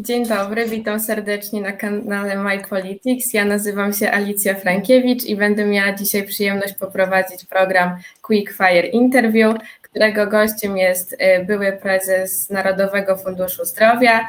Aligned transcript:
Dzień 0.00 0.26
dobry, 0.28 0.68
witam 0.68 1.00
serdecznie 1.00 1.60
na 1.60 1.72
kanale 1.72 2.36
My 2.36 2.64
Politics. 2.68 3.32
Ja 3.34 3.44
nazywam 3.44 3.92
się 3.92 4.10
Alicja 4.10 4.54
Frankiewicz 4.54 5.24
i 5.24 5.36
będę 5.36 5.66
miała 5.66 5.92
dzisiaj 5.92 6.26
przyjemność 6.26 6.74
poprowadzić 6.74 7.44
program 7.44 7.96
Quick 8.22 8.52
Fire 8.52 8.86
Interview, 8.86 9.56
którego 9.82 10.26
gościem 10.26 10.76
jest 10.76 11.12
y, 11.12 11.44
były 11.44 11.72
prezes 11.72 12.50
Narodowego 12.50 13.16
Funduszu 13.16 13.64
Zdrowia, 13.64 14.20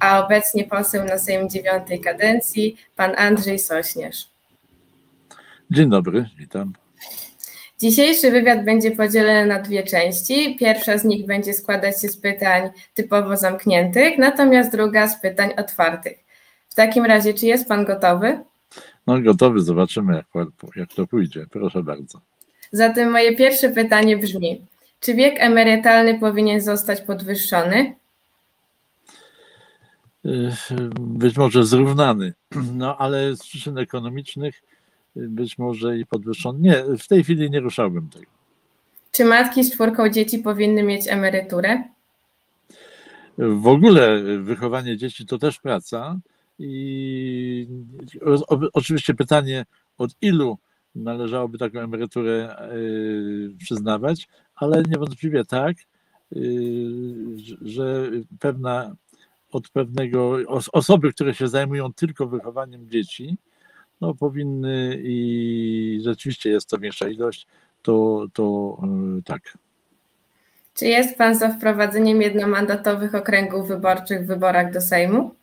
a 0.00 0.24
obecnie 0.24 0.64
poseł 0.64 1.04
na 1.04 1.18
Sejm 1.18 1.50
dziewiątej 1.50 2.00
kadencji, 2.00 2.76
pan 2.96 3.12
Andrzej 3.16 3.58
Sośnierz. 3.58 4.28
Dzień 5.70 5.90
dobry, 5.90 6.28
witam. 6.38 6.72
Dzisiejszy 7.78 8.30
wywiad 8.30 8.64
będzie 8.64 8.90
podzielony 8.90 9.46
na 9.46 9.58
dwie 9.58 9.82
części. 9.82 10.56
Pierwsza 10.56 10.98
z 10.98 11.04
nich 11.04 11.26
będzie 11.26 11.54
składać 11.54 12.00
się 12.00 12.08
z 12.08 12.16
pytań 12.16 12.70
typowo 12.94 13.36
zamkniętych, 13.36 14.18
natomiast 14.18 14.72
druga 14.72 15.08
z 15.08 15.20
pytań 15.20 15.50
otwartych. 15.56 16.24
W 16.68 16.74
takim 16.74 17.04
razie, 17.04 17.34
czy 17.34 17.46
jest 17.46 17.68
Pan 17.68 17.84
gotowy? 17.84 18.40
No 19.06 19.20
gotowy, 19.20 19.60
zobaczymy 19.60 20.14
jak, 20.14 20.46
jak 20.76 20.88
to 20.92 21.06
pójdzie. 21.06 21.46
Proszę 21.50 21.82
bardzo. 21.82 22.20
Zatem 22.72 23.10
moje 23.10 23.36
pierwsze 23.36 23.70
pytanie 23.70 24.16
brzmi: 24.16 24.66
czy 25.00 25.14
wiek 25.14 25.34
emerytalny 25.38 26.18
powinien 26.18 26.60
zostać 26.60 27.00
podwyższony? 27.00 27.94
Być 31.00 31.36
może 31.36 31.64
zrównany, 31.64 32.32
no 32.72 32.96
ale 32.98 33.36
z 33.36 33.42
przyczyn 33.42 33.78
ekonomicznych 33.78 34.62
być 35.16 35.58
może 35.58 35.98
i 35.98 36.06
podwyższony. 36.06 36.58
Nie, 36.60 36.84
w 36.98 37.08
tej 37.08 37.24
chwili 37.24 37.50
nie 37.50 37.60
ruszałbym 37.60 38.08
tego. 38.08 38.26
Czy 39.12 39.24
matki 39.24 39.64
z 39.64 39.72
czwórką 39.72 40.08
dzieci 40.08 40.38
powinny 40.38 40.82
mieć 40.82 41.08
emeryturę? 41.08 41.82
W 43.38 43.66
ogóle 43.66 44.22
wychowanie 44.38 44.96
dzieci 44.96 45.26
to 45.26 45.38
też 45.38 45.58
praca 45.58 46.18
i 46.58 47.66
oczywiście 48.72 49.14
pytanie, 49.14 49.64
od 49.98 50.10
ilu 50.20 50.58
należałoby 50.94 51.58
taką 51.58 51.80
emeryturę 51.80 52.56
e, 52.58 52.68
przyznawać, 53.58 54.28
ale 54.54 54.82
niewątpliwie 54.82 55.44
tak, 55.44 55.76
e, 55.76 56.38
że 57.62 58.10
pewna 58.40 58.96
od 59.52 59.68
pewnego 59.68 60.38
osoby, 60.72 61.12
które 61.12 61.34
się 61.34 61.48
zajmują 61.48 61.92
tylko 61.92 62.26
wychowaniem 62.26 62.90
dzieci, 62.90 63.36
no, 64.00 64.14
powinny 64.14 64.98
i 65.02 66.00
rzeczywiście 66.04 66.50
jest 66.50 66.68
to 66.68 66.78
większa 66.78 67.08
ilość, 67.08 67.46
to, 67.82 68.26
to 68.32 68.76
e, 69.18 69.22
tak. 69.22 69.58
Czy 70.74 70.86
jest 70.86 71.18
Pan 71.18 71.34
za 71.34 71.48
wprowadzeniem 71.48 72.22
jednomandatowych 72.22 73.14
okręgów 73.14 73.68
wyborczych 73.68 74.24
w 74.24 74.26
wyborach 74.26 74.72
do 74.72 74.80
Sejmu? 74.80 75.34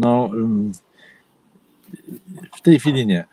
No, 0.00 0.30
w 2.56 2.60
tej 2.60 2.78
chwili 2.78 3.06
nie. 3.06 3.24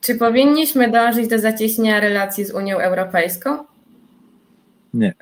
Czy 0.00 0.14
powinniśmy 0.14 0.90
dążyć 0.90 1.28
do 1.28 1.38
zacieśnienia 1.38 2.00
relacji 2.00 2.44
z 2.44 2.54
Unią 2.54 2.78
Europejską? 2.78 3.64
Nie. 4.94 5.14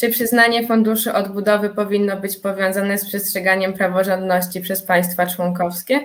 Czy 0.00 0.10
przyznanie 0.10 0.66
funduszy 0.66 1.12
odbudowy 1.12 1.70
powinno 1.70 2.16
być 2.16 2.36
powiązane 2.36 2.98
z 2.98 3.06
przestrzeganiem 3.06 3.72
praworządności 3.72 4.60
przez 4.60 4.82
państwa 4.82 5.26
członkowskie? 5.26 6.00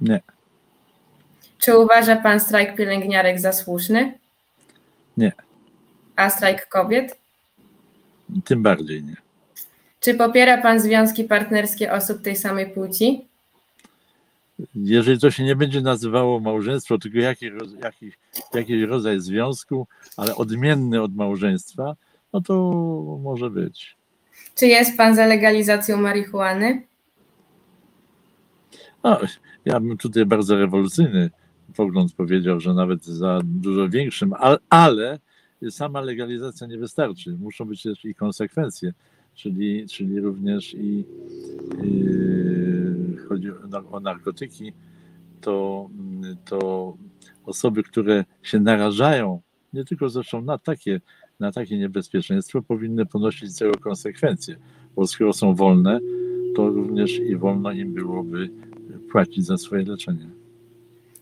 Nie. 0.00 0.20
Czy 1.58 1.78
uważa 1.78 2.16
Pan 2.16 2.40
strajk 2.40 2.76
pielęgniarek 2.76 3.40
za 3.40 3.52
słuszny? 3.52 4.18
Nie. 5.16 5.32
A 6.16 6.30
strajk 6.30 6.68
kobiet? 6.68 7.18
Tym 8.44 8.62
bardziej 8.62 9.04
nie. 9.04 9.16
Czy 10.00 10.14
popiera 10.14 10.62
Pan 10.62 10.80
związki 10.80 11.24
partnerskie 11.24 11.92
osób 11.92 12.22
tej 12.22 12.36
samej 12.36 12.70
płci? 12.70 13.28
Jeżeli 14.74 15.20
to 15.20 15.30
się 15.30 15.44
nie 15.44 15.56
będzie 15.56 15.80
nazywało 15.80 16.40
małżeństwo, 16.40 16.98
tylko 16.98 17.18
jakiś, 17.18 17.50
jakiś, 17.82 18.18
jakiś 18.54 18.82
rodzaj 18.82 19.20
związku, 19.20 19.86
ale 20.16 20.36
odmienny 20.36 21.02
od 21.02 21.14
małżeństwa, 21.16 21.96
no 22.32 22.40
to 22.40 22.54
może 23.22 23.50
być. 23.50 23.96
Czy 24.54 24.66
jest 24.66 24.96
Pan 24.96 25.16
za 25.16 25.26
legalizacją 25.26 25.96
marihuany? 25.96 26.82
No, 29.04 29.20
ja 29.64 29.80
bym 29.80 29.98
tutaj 29.98 30.26
bardzo 30.26 30.56
rewolucyjny 30.56 31.30
pogląd 31.76 32.12
powiedział, 32.12 32.60
że 32.60 32.74
nawet 32.74 33.04
za 33.04 33.40
dużo 33.44 33.88
większym, 33.88 34.34
ale 34.68 35.18
sama 35.70 36.00
legalizacja 36.00 36.66
nie 36.66 36.78
wystarczy. 36.78 37.36
Muszą 37.40 37.64
być 37.64 37.82
też 37.82 38.04
i 38.04 38.14
konsekwencje, 38.14 38.92
czyli, 39.34 39.88
czyli 39.88 40.20
również 40.20 40.74
i 40.74 41.04
yy, 41.82 43.16
chodzi 43.28 43.50
o 43.90 44.00
narkotyki, 44.00 44.72
to, 45.40 45.88
to 46.44 46.96
osoby, 47.44 47.82
które 47.82 48.24
się 48.42 48.60
narażają, 48.60 49.42
nie 49.72 49.84
tylko 49.84 50.08
zresztą 50.08 50.42
na 50.42 50.58
takie 50.58 51.00
na 51.40 51.52
takie 51.52 51.78
niebezpieczeństwo 51.78 52.62
powinny 52.62 53.06
ponosić 53.06 53.56
całe 53.56 53.74
konsekwencje, 53.74 54.56
bo 54.96 55.06
skoro 55.06 55.32
są 55.32 55.54
wolne, 55.54 56.00
to 56.56 56.68
również 56.68 57.18
i 57.18 57.36
wolno 57.36 57.72
im 57.72 57.94
byłoby 57.94 58.50
płacić 59.12 59.44
za 59.44 59.58
swoje 59.58 59.84
leczenie. 59.84 60.28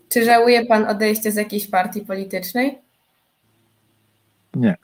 Czy 0.08 0.24
żałuje 0.24 0.66
Pan 0.66 0.84
odejście 0.84 1.32
z 1.32 1.36
jakiejś 1.36 1.66
partii 1.66 2.00
politycznej? 2.00 2.78
Nie. 4.54 4.76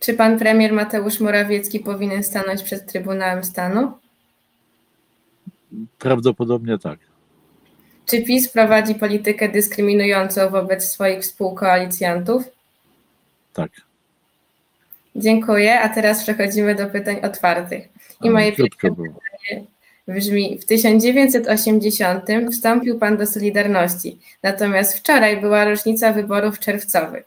Czy 0.00 0.14
Pan 0.14 0.38
premier 0.38 0.72
Mateusz 0.72 1.20
Morawiecki 1.20 1.80
powinien 1.80 2.22
stanąć 2.22 2.62
przed 2.62 2.92
Trybunałem 2.92 3.44
Stanu? 3.44 3.92
Prawdopodobnie 5.98 6.78
tak. 6.78 6.98
Czy 8.06 8.22
PiS 8.22 8.48
prowadzi 8.48 8.94
politykę 8.94 9.48
dyskryminującą 9.48 10.50
wobec 10.50 10.84
swoich 10.84 11.20
współkoalicjantów? 11.20 12.44
Tak. 13.52 13.70
Dziękuję, 15.16 15.80
a 15.80 15.88
teraz 15.88 16.22
przechodzimy 16.22 16.74
do 16.74 16.86
pytań 16.86 17.16
otwartych. 17.22 17.88
I 18.22 18.30
moje 18.30 18.52
pierwsze 18.52 18.78
pytanie 18.80 19.66
brzmi, 20.08 20.58
w 20.58 20.64
1980 20.64 22.24
wstąpił 22.52 22.98
Pan 22.98 23.16
do 23.16 23.26
Solidarności, 23.26 24.18
natomiast 24.42 24.98
wczoraj 24.98 25.40
była 25.40 25.64
rocznica 25.64 26.12
wyborów 26.12 26.58
czerwcowych. 26.58 27.24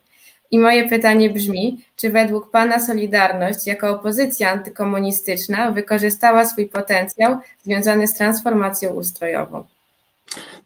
I 0.52 0.60
moje 0.60 0.90
pytanie 0.90 1.30
brzmi, 1.30 1.78
czy 1.96 2.10
według 2.10 2.52
Pana 2.52 2.80
Solidarność 2.80 3.68
jako 3.68 3.90
opozycja 3.90 4.52
antykomunistyczna 4.52 5.72
wykorzystała 5.72 6.46
swój 6.46 6.68
potencjał 6.68 7.38
związany 7.64 8.08
z 8.08 8.14
transformacją 8.14 8.90
ustrojową? 8.90 9.64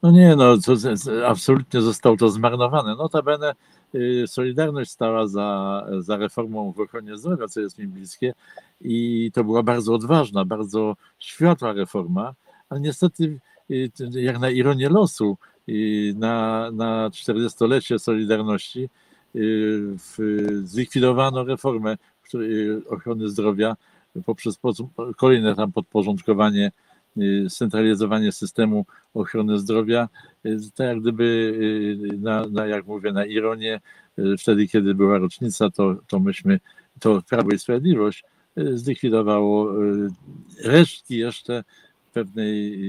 No 0.03 0.11
nie, 0.11 0.35
no 0.35 0.57
to, 0.57 0.73
absolutnie 1.27 1.81
zostało 1.81 2.17
to 2.17 2.29
zmarnowane. 2.29 2.95
Notabene 2.95 3.53
Solidarność 4.27 4.91
stała 4.91 5.27
za, 5.27 5.85
za 5.99 6.17
reformą 6.17 6.71
w 6.71 6.79
ochronie 6.79 7.17
zdrowia, 7.17 7.47
co 7.47 7.59
jest 7.59 7.77
mi 7.77 7.87
bliskie, 7.87 8.33
i 8.81 9.31
to 9.33 9.43
była 9.43 9.63
bardzo 9.63 9.93
odważna, 9.93 10.45
bardzo 10.45 10.95
światła 11.19 11.73
reforma, 11.73 12.33
ale 12.69 12.79
niestety, 12.79 13.39
y, 13.71 13.91
jak 14.11 14.39
na 14.39 14.49
ironię 14.49 14.89
losu, 14.89 15.37
y, 15.69 16.13
na, 16.17 16.69
na 16.71 17.09
40-lecie 17.09 17.99
Solidarności 17.99 18.89
zlikwidowano 20.63 21.43
reformę 21.43 21.97
ochrony 22.89 23.29
zdrowia 23.29 23.75
poprzez 24.25 24.59
kolejne 25.17 25.55
tam 25.55 25.71
podporządkowanie 25.71 26.71
scentralizowanie 27.49 28.31
systemu 28.31 28.85
ochrony 29.13 29.59
zdrowia, 29.59 30.09
tak 30.75 30.87
jak 30.87 31.01
gdyby, 31.01 31.23
y, 32.13 32.17
na, 32.17 32.47
na, 32.47 32.67
jak 32.67 32.87
mówię, 32.87 33.11
na 33.11 33.25
ironię, 33.25 33.81
y, 34.19 34.37
wtedy, 34.37 34.67
kiedy 34.67 34.95
była 34.95 35.17
rocznica, 35.17 35.69
to, 35.69 35.95
to 36.07 36.19
myśmy, 36.19 36.59
to 36.99 37.21
Prawo 37.29 37.49
i 37.51 37.59
Sprawiedliwość 37.59 38.23
y, 38.57 38.77
zlikwidowało 38.77 39.73
resztki 40.63 41.17
jeszcze 41.17 41.63
pewnej, 42.13 42.79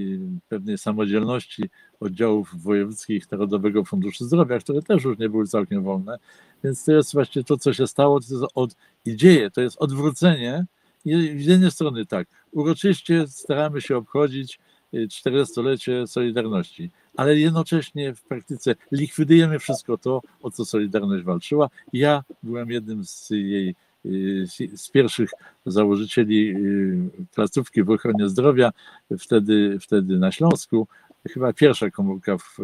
pewnej 0.48 0.78
samodzielności 0.78 1.62
oddziałów 2.00 2.62
wojewódzkich 2.62 3.30
Narodowego 3.30 3.84
Funduszu 3.84 4.24
Zdrowia, 4.24 4.58
które 4.58 4.82
też 4.82 5.04
już 5.04 5.18
nie 5.18 5.28
były 5.28 5.46
całkiem 5.46 5.82
wolne. 5.82 6.18
Więc 6.64 6.84
to 6.84 6.92
jest 6.92 7.12
właśnie 7.12 7.44
to, 7.44 7.56
co 7.56 7.72
się 7.72 7.86
stało, 7.86 8.20
to 8.20 8.26
jest 8.30 8.52
od, 8.54 8.76
i 9.04 9.16
dzieje, 9.16 9.50
to 9.50 9.60
jest 9.60 9.76
odwrócenie 9.78 10.66
i 11.04 11.42
z 11.42 11.46
jednej 11.46 11.70
strony 11.70 12.06
tak, 12.06 12.28
uroczyście 12.56 13.26
staramy 13.26 13.80
się 13.80 13.96
obchodzić 13.96 14.58
40-lecie 14.94 16.02
y, 16.02 16.06
Solidarności, 16.06 16.90
ale 17.16 17.38
jednocześnie 17.38 18.14
w 18.14 18.22
praktyce 18.22 18.74
likwidujemy 18.92 19.58
wszystko 19.58 19.98
to, 19.98 20.22
o 20.42 20.50
co 20.50 20.64
Solidarność 20.64 21.24
walczyła. 21.24 21.68
Ja 21.92 22.24
byłem 22.42 22.70
jednym 22.70 23.04
z 23.04 23.30
jej 23.30 23.74
y, 24.06 24.46
z 24.76 24.90
pierwszych 24.90 25.30
założycieli 25.66 26.50
y, 26.50 27.26
placówki 27.34 27.82
w 27.82 27.90
ochronie 27.90 28.28
zdrowia, 28.28 28.72
wtedy, 29.18 29.78
wtedy 29.80 30.18
na 30.18 30.32
Śląsku. 30.32 30.88
Chyba 31.30 31.52
pierwsza 31.52 31.90
komórka 31.90 32.38
w, 32.38 32.58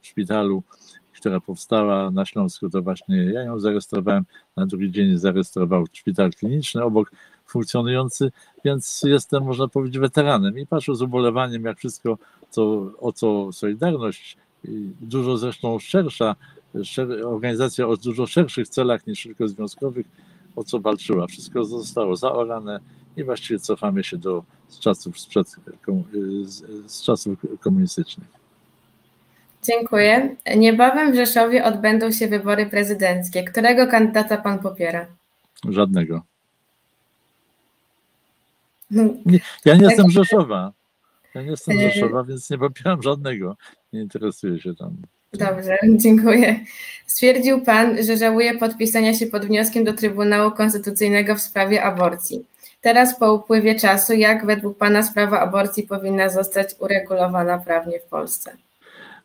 w 0.00 0.06
szpitalu 0.06 0.62
która 1.22 1.40
powstała 1.40 2.10
na 2.10 2.26
Śląsku, 2.26 2.70
to 2.70 2.82
właśnie 2.82 3.16
ja 3.16 3.42
ją 3.42 3.60
zarejestrowałem, 3.60 4.24
na 4.56 4.66
drugi 4.66 4.90
dzień 4.90 5.18
zarejestrował 5.18 5.86
szpital 5.92 6.30
kliniczny 6.30 6.84
obok 6.84 7.10
funkcjonujący, 7.52 8.32
więc 8.64 9.02
jestem, 9.04 9.44
można 9.44 9.68
powiedzieć, 9.68 9.98
weteranem 9.98 10.58
i 10.58 10.66
patrzę 10.66 10.94
z 10.94 11.02
ubolewaniem, 11.02 11.64
jak 11.64 11.78
wszystko, 11.78 12.18
co, 12.50 12.90
o 13.00 13.12
co 13.12 13.52
Solidarność, 13.52 14.36
dużo 15.00 15.36
zresztą 15.36 15.78
szersza, 15.78 16.36
organizacja 17.24 17.88
o 17.88 17.96
dużo 17.96 18.26
szerszych 18.26 18.68
celach 18.68 19.06
niż 19.06 19.22
tylko 19.22 19.48
związkowych, 19.48 20.06
o 20.56 20.64
co 20.64 20.80
walczyła. 20.80 21.26
Wszystko 21.26 21.64
zostało 21.64 22.16
zaorane 22.16 22.80
i 23.16 23.24
właściwie 23.24 23.60
cofamy 23.60 24.04
się 24.04 24.16
do 24.16 24.44
z 24.68 24.78
czasów, 24.78 25.20
sprzed, 25.20 25.56
z, 26.44 26.62
z 26.92 27.02
czasów 27.02 27.38
komunistycznych. 27.60 28.28
Dziękuję. 29.62 30.36
Niebawem 30.56 31.12
w 31.12 31.14
Rzeszowie 31.14 31.64
odbędą 31.64 32.12
się 32.12 32.28
wybory 32.28 32.66
prezydenckie. 32.66 33.44
Którego 33.44 33.86
kandydata 33.86 34.36
pan 34.36 34.58
popiera? 34.58 35.06
Żadnego. 35.68 36.22
Nie, 39.26 39.38
ja 39.64 39.76
nie 39.76 39.84
jestem 39.84 40.10
Rzeszowa. 40.10 40.72
Ja 41.34 41.42
nie 41.42 41.50
jestem 41.50 41.78
E, 41.78 41.80
Rzeszowa, 41.80 42.24
więc 42.24 42.50
nie 42.50 42.58
popieram 42.58 43.02
żadnego. 43.02 43.56
Nie 43.92 44.00
interesuję 44.00 44.60
się 44.60 44.74
tam. 44.74 44.96
Dobrze, 45.32 45.78
dziękuję. 45.96 46.60
Stwierdził 47.06 47.60
pan, 47.60 48.04
że 48.04 48.16
żałuje 48.16 48.58
podpisania 48.58 49.14
się 49.14 49.26
pod 49.26 49.46
wnioskiem 49.46 49.84
do 49.84 49.92
Trybunału 49.92 50.50
Konstytucyjnego 50.50 51.34
w 51.34 51.40
sprawie 51.40 51.82
aborcji. 51.82 52.44
Teraz 52.80 53.18
po 53.18 53.34
upływie 53.34 53.74
czasu, 53.74 54.12
jak 54.12 54.46
według 54.46 54.78
pana 54.78 55.02
sprawa 55.02 55.40
aborcji 55.40 55.82
powinna 55.82 56.28
zostać 56.28 56.74
uregulowana 56.78 57.58
prawnie 57.58 58.00
w 58.00 58.04
Polsce? 58.04 58.56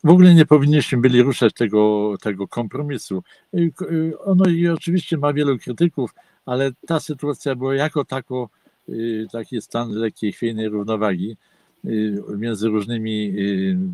W 0.03 0.09
ogóle 0.09 0.33
nie 0.33 0.45
powinniśmy 0.45 0.97
byli 0.97 1.21
ruszać 1.21 1.53
tego, 1.53 2.13
tego 2.21 2.47
kompromisu. 2.47 3.23
Y, 3.53 3.71
y, 3.81 4.19
Ono 4.19 4.45
i 4.45 4.67
oczywiście 4.67 5.17
ma 5.17 5.33
wielu 5.33 5.59
krytyków, 5.59 6.13
ale 6.45 6.71
ta 6.87 6.99
sytuacja 6.99 7.55
była 7.55 7.75
jako 7.75 8.05
tako, 8.05 8.49
taki 9.31 9.61
stan 9.61 9.91
lekkiej, 9.91 10.31
chwiejnej 10.31 10.69
równowagi 10.69 11.37
między 12.37 12.67
różnymi 12.67 13.33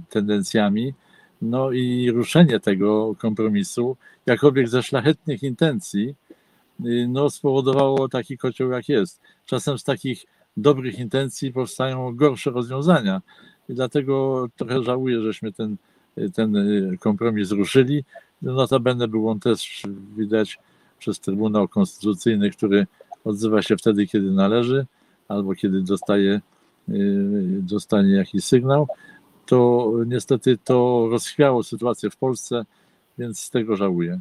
tendencjami. 0.09 0.93
No 1.41 1.71
i 1.71 2.11
ruszenie 2.11 2.59
tego 2.59 3.15
kompromisu, 3.17 3.97
jakkolwiek 4.25 4.69
ze 4.69 4.83
szlachetnych 4.83 5.43
intencji, 5.43 6.15
no 7.07 7.29
spowodowało 7.29 8.09
taki 8.09 8.37
kocioł, 8.37 8.71
jak 8.71 8.89
jest. 8.89 9.21
Czasem 9.45 9.77
z 9.77 9.83
takich 9.83 10.25
dobrych 10.57 10.99
intencji 10.99 11.53
powstają 11.53 12.15
gorsze 12.15 12.51
rozwiązania. 12.51 13.21
I 13.69 13.73
dlatego 13.73 14.47
trochę 14.55 14.83
żałuję, 14.83 15.21
żeśmy 15.21 15.51
ten, 15.51 15.77
ten 16.33 16.55
kompromis 16.99 17.51
ruszyli. 17.51 18.03
Notabene 18.41 19.07
był 19.07 19.29
on 19.29 19.39
też 19.39 19.83
widać 20.17 20.59
przez 20.99 21.19
Trybunał 21.19 21.67
Konstytucyjny, 21.67 22.51
który 22.51 22.87
odzywa 23.25 23.61
się 23.61 23.77
wtedy, 23.77 24.07
kiedy 24.07 24.31
należy, 24.31 24.85
albo 25.27 25.55
kiedy 25.55 25.81
dostaje, 25.81 26.41
dostanie 27.59 28.15
jakiś 28.15 28.43
sygnał. 28.43 28.87
To 29.45 29.91
niestety 30.05 30.57
to 30.63 31.07
rozchwiało 31.11 31.63
sytuację 31.63 32.09
w 32.09 32.17
Polsce, 32.17 32.65
więc 33.17 33.39
z 33.39 33.49
tego 33.49 33.75
żałuję. 33.75 34.19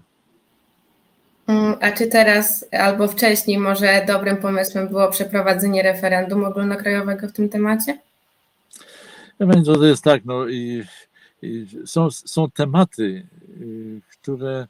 Mm, 1.46 1.74
A 1.80 1.92
czy 1.92 2.06
teraz 2.06 2.64
albo 2.72 3.08
wcześniej 3.08 3.58
może 3.58 4.04
dobrym 4.06 4.36
pomysłem 4.36 4.88
było 4.88 5.10
przeprowadzenie 5.10 5.82
referendum 5.82 6.44
ogólnokrajowego 6.44 7.28
w 7.28 7.32
tym 7.32 7.48
temacie? 7.48 7.98
Ja 9.38 9.46
wiem, 9.46 9.64
to 9.64 9.84
jest 9.84 10.04
tak, 10.04 10.24
no 10.24 10.48
i, 10.48 10.84
i 11.42 11.66
są, 11.86 12.10
są 12.10 12.50
tematy, 12.50 13.26
y, 13.60 14.00
które, 14.12 14.66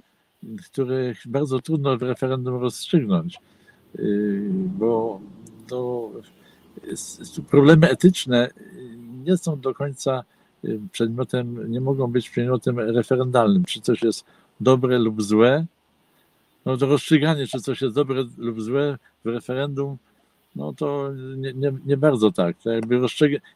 które 0.64 1.12
bardzo 1.26 1.60
trudno 1.60 1.98
w 1.98 2.02
referendum 2.02 2.60
rozstrzygnąć, 2.60 3.34
y, 3.36 3.38
bo 4.78 5.20
to 5.66 6.10
problemy 7.50 7.90
etyczne 7.90 8.50
nie 9.24 9.36
są 9.36 9.60
do 9.60 9.74
końca 9.74 10.24
y, 10.64 10.80
przedmiotem, 10.92 11.70
nie 11.72 11.80
mogą 11.80 12.06
być 12.06 12.30
przedmiotem 12.30 12.78
referendalnym, 12.78 13.64
czy 13.64 13.80
coś 13.80 14.02
jest 14.02 14.24
dobre 14.60 14.98
lub 14.98 15.22
złe, 15.22 15.66
no 16.64 16.76
to 16.76 16.86
rozstrzyganie, 16.86 17.46
czy 17.46 17.60
coś 17.60 17.82
jest 17.82 17.94
dobre 17.94 18.24
lub 18.38 18.60
złe 18.60 18.98
w 19.24 19.28
referendum, 19.28 19.96
no 20.56 20.72
to 20.72 21.10
nie, 21.36 21.52
nie, 21.52 21.72
nie 21.86 21.96
bardzo 21.96 22.32
tak. 22.32 22.56
Jakby 22.64 23.00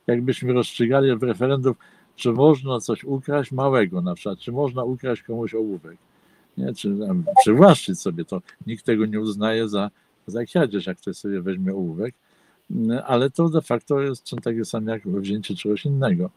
jakbyśmy 0.06 0.52
rozstrzygali 0.52 1.16
w 1.16 1.22
referendum, 1.22 1.74
czy 2.16 2.32
można 2.32 2.80
coś 2.80 3.04
ukraść 3.04 3.52
małego 3.52 4.02
na 4.02 4.14
przykład, 4.14 4.38
czy 4.38 4.52
można 4.52 4.84
ukraść 4.84 5.22
komuś 5.22 5.54
ołówek, 5.54 5.96
nie? 6.56 6.74
czy 6.74 6.96
przywłaszczyć 7.40 8.00
sobie 8.00 8.24
to. 8.24 8.42
Nikt 8.66 8.84
tego 8.84 9.06
nie 9.06 9.20
uznaje 9.20 9.68
za, 9.68 9.90
za 10.26 10.46
kradzież, 10.46 10.86
jak 10.86 10.98
ktoś 10.98 11.16
sobie 11.16 11.42
weźmie 11.42 11.72
ołówek, 11.72 12.14
ale 13.06 13.30
to 13.30 13.48
de 13.48 13.62
facto 13.62 14.00
jest 14.00 14.30
takie 14.44 14.64
samo 14.64 14.90
jak 14.90 15.08
wzięcie 15.08 15.54
czegoś 15.54 15.84
innego. 15.84 16.30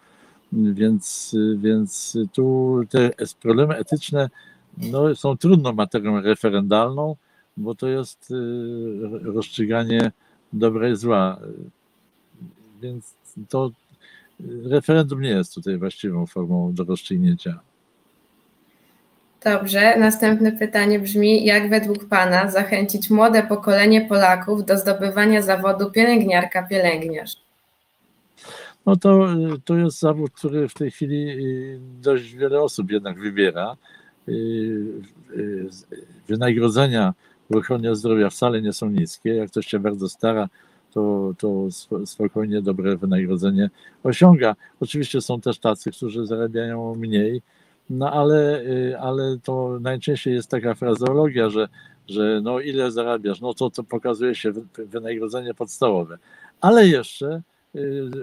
Więc, 0.54 1.36
więc 1.58 2.18
tu 2.34 2.80
te 2.90 3.12
problemy 3.42 3.76
etyczne 3.76 4.30
no, 4.78 5.16
są 5.16 5.38
trudną 5.38 5.74
materią 5.74 6.22
referendalną, 6.22 7.16
bo 7.58 7.76
to 7.76 7.88
jest 7.88 8.32
y, 8.32 8.36
rozstrzyganie 9.22 10.12
dobra 10.54 10.90
i 10.90 10.96
zła. 10.96 11.40
Więc 12.82 13.14
to 13.50 13.72
referendum 14.64 15.22
nie 15.22 15.30
jest 15.30 15.54
tutaj 15.54 15.78
właściwą 15.78 16.26
formą 16.26 16.74
do 16.74 16.84
rozstrzygnięcia. 16.84 17.60
Dobrze, 19.44 19.98
następne 20.00 20.52
pytanie 20.52 21.00
brzmi, 21.00 21.46
jak 21.46 21.70
według 21.70 22.06
Pana 22.06 22.52
zachęcić 22.52 23.10
młode 23.10 23.44
pokolenie 23.44 24.02
Polaków 24.02 24.66
do 24.66 24.78
zdobywania 24.78 25.42
zawodu 25.42 25.92
pielęgniarka-pielęgniarz? 25.92 27.36
No 28.86 28.96
to, 28.96 29.28
to 29.66 29.78
jest 29.78 30.00
zawód, 30.00 30.32
który 30.32 30.70
w 30.70 30.74
tej 30.74 30.92
chwili 30.92 31.30
y, 31.30 31.80
dość 32.02 32.34
wiele 32.34 32.62
osób 32.62 32.92
jednak 32.92 33.20
wybiera. 33.20 33.78
Y, 34.30 34.32
y, 35.38 35.70
Wynagrodzenia 36.28 37.14
w 37.50 37.56
ochronie 37.56 37.96
zdrowia 37.96 38.30
wcale 38.30 38.62
nie 38.62 38.74
są 38.74 38.90
niskie. 38.90 39.36
Jak 39.36 39.52
ktoś 39.52 39.68
się 39.68 39.80
bardzo 39.80 40.10
stara, 40.10 40.50
to, 40.94 41.34
to 41.38 41.66
sp- 41.80 42.06
spokojnie 42.06 42.62
dobre 42.62 42.98
wynagrodzenie 42.98 43.70
osiąga. 44.04 44.56
Oczywiście 44.80 45.22
są 45.22 45.42
też 45.42 45.60
tacy, 45.60 45.92
którzy 45.92 46.26
zarabiają 46.26 46.96
mniej, 46.96 47.42
no 47.90 48.12
ale, 48.12 48.62
y, 48.62 49.00
ale 49.00 49.38
to 49.44 49.78
najczęściej 49.82 50.34
jest 50.34 50.50
taka 50.50 50.76
frazeologia, 50.76 51.50
że, 51.50 51.68
że 52.08 52.42
no 52.44 52.60
ile 52.60 52.92
zarabiasz, 52.92 53.42
no 53.42 53.54
to, 53.54 53.70
to 53.70 53.84
pokazuje 53.84 54.36
się 54.36 54.52
wy- 54.52 54.86
wynagrodzenie 54.86 55.54
podstawowe. 55.54 56.18
Ale 56.62 56.88
jeszcze 56.88 57.42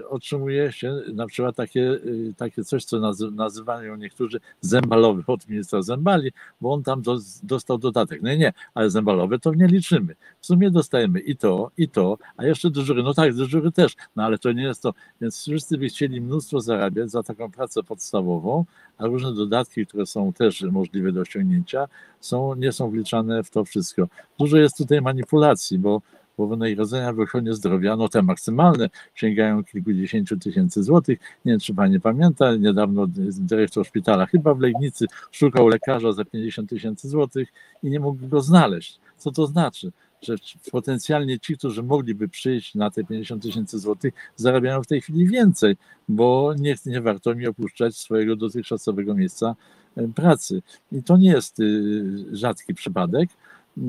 otrzymuje 0.09 0.71
się 0.71 1.01
na 1.13 1.27
przykład 1.27 1.55
takie, 1.55 1.81
y, 1.81 2.33
takie 2.37 2.63
coś, 2.63 2.85
co 2.85 2.99
nazy- 2.99 3.31
nazywają 3.31 3.95
niektórzy 3.95 4.39
zembalowy 4.61 5.23
od 5.27 5.49
ministra 5.49 5.81
Zembali, 5.81 6.31
bo 6.61 6.73
on 6.73 6.83
tam 6.83 7.01
dos- 7.01 7.39
dostał 7.43 7.77
dodatek. 7.77 8.21
No 8.21 8.35
nie, 8.35 8.53
ale 8.73 8.89
zembalowe 8.89 9.39
to 9.39 9.53
nie 9.53 9.67
liczymy. 9.67 10.15
W 10.39 10.45
sumie 10.45 10.71
dostajemy 10.71 11.19
i 11.19 11.35
to, 11.35 11.71
i 11.77 11.89
to, 11.89 12.17
a 12.37 12.45
jeszcze 12.45 12.71
dyżury. 12.71 13.03
No 13.03 13.13
tak, 13.13 13.33
dyżury 13.33 13.71
też, 13.71 13.95
no 14.15 14.23
ale 14.23 14.37
to 14.37 14.51
nie 14.51 14.63
jest 14.63 14.81
to. 14.83 14.93
Więc 15.21 15.41
wszyscy 15.41 15.77
by 15.77 15.87
chcieli 15.87 16.21
mnóstwo 16.21 16.61
zarabiać 16.61 17.11
za 17.11 17.23
taką 17.23 17.51
pracę 17.51 17.83
podstawową, 17.83 18.65
a 18.97 19.05
różne 19.05 19.33
dodatki, 19.33 19.85
które 19.85 20.05
są 20.05 20.33
też 20.33 20.61
możliwe 20.61 21.11
do 21.11 21.21
osiągnięcia, 21.21 21.87
są, 22.19 22.55
nie 22.55 22.71
są 22.71 22.89
wliczane 22.89 23.43
w 23.43 23.49
to 23.49 23.65
wszystko. 23.65 24.07
Dużo 24.39 24.57
jest 24.57 24.77
tutaj 24.77 25.01
manipulacji, 25.01 25.79
bo 25.79 26.01
wynagrodzenia 26.45 27.13
w 27.13 27.19
ochronie 27.19 27.53
zdrowia, 27.53 27.95
no 27.95 28.09
te 28.09 28.21
maksymalne, 28.21 28.89
sięgają 29.15 29.63
kilkudziesięciu 29.63 30.37
tysięcy 30.37 30.83
złotych. 30.83 31.19
Nie 31.45 31.51
wiem, 31.51 31.59
czy 31.59 31.73
pani 31.73 31.99
pamięta, 31.99 32.55
niedawno 32.55 33.05
dyrektor 33.39 33.85
szpitala, 33.85 34.25
chyba 34.25 34.53
w 34.53 34.59
Legnicy, 34.59 35.05
szukał 35.31 35.67
lekarza 35.67 36.11
za 36.11 36.25
50 36.25 36.69
tysięcy 36.69 37.09
złotych 37.09 37.53
i 37.83 37.89
nie 37.89 37.99
mógł 37.99 38.27
go 38.27 38.41
znaleźć. 38.41 38.99
Co 39.17 39.31
to 39.31 39.47
znaczy? 39.47 39.91
Że 40.21 40.35
potencjalnie 40.71 41.39
ci, 41.39 41.57
którzy 41.57 41.83
mogliby 41.83 42.29
przyjść 42.29 42.75
na 42.75 42.91
te 42.91 43.03
50 43.03 43.43
tysięcy 43.43 43.79
złotych, 43.79 44.13
zarabiają 44.35 44.83
w 44.83 44.87
tej 44.87 45.01
chwili 45.01 45.27
więcej, 45.27 45.75
bo 46.09 46.53
nie, 46.59 46.75
nie 46.85 47.01
warto 47.01 47.35
mi 47.35 47.47
opuszczać 47.47 47.97
swojego 47.97 48.35
dotychczasowego 48.35 49.15
miejsca 49.15 49.55
e, 49.95 50.07
pracy. 50.07 50.61
I 50.91 51.03
to 51.03 51.17
nie 51.17 51.29
jest 51.29 51.59
y, 51.59 52.25
rzadki 52.31 52.73
przypadek. 52.73 53.29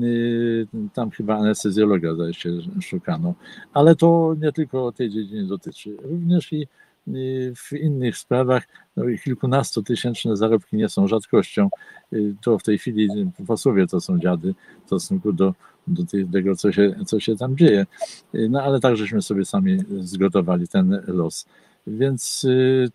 Y, 0.03 0.67
Tam 0.93 1.11
chyba 1.11 1.37
anestezjologa 1.37 2.13
zdaje 2.13 2.33
szukano, 2.81 3.33
ale 3.73 3.95
to 3.95 4.35
nie 4.41 4.51
tylko 4.51 4.91
tej 4.91 5.09
dziedziny 5.09 5.47
dotyczy. 5.47 5.97
Również 6.03 6.53
i 6.53 6.67
y, 7.07 7.53
w 7.55 7.73
innych 7.73 8.17
sprawach 8.17 8.67
no, 8.97 9.03
kilkunastotysięczne 9.23 10.37
zarobki 10.37 10.77
nie 10.77 10.89
są 10.89 11.07
rzadkością. 11.07 11.69
Y, 12.13 12.35
To 12.41 12.59
w 12.59 12.63
tej 12.63 12.77
chwili 12.77 13.31
posłowie 13.47 13.87
to 13.87 14.01
są 14.01 14.19
dziady 14.19 14.55
w 14.83 14.85
stosunku 14.85 15.33
do, 15.33 15.53
do 15.87 16.03
tego, 16.33 16.55
co 16.55 16.71
się, 16.71 16.95
co 17.05 17.19
się 17.19 17.35
tam 17.35 17.57
dzieje. 17.57 17.85
No 18.33 18.61
ale 18.63 18.79
tak 18.79 18.95
żeśmy 18.97 19.21
sobie 19.21 19.45
sami 19.45 19.77
zgotowali 19.99 20.67
ten 20.67 21.01
los. 21.07 21.45
Więc 21.87 22.45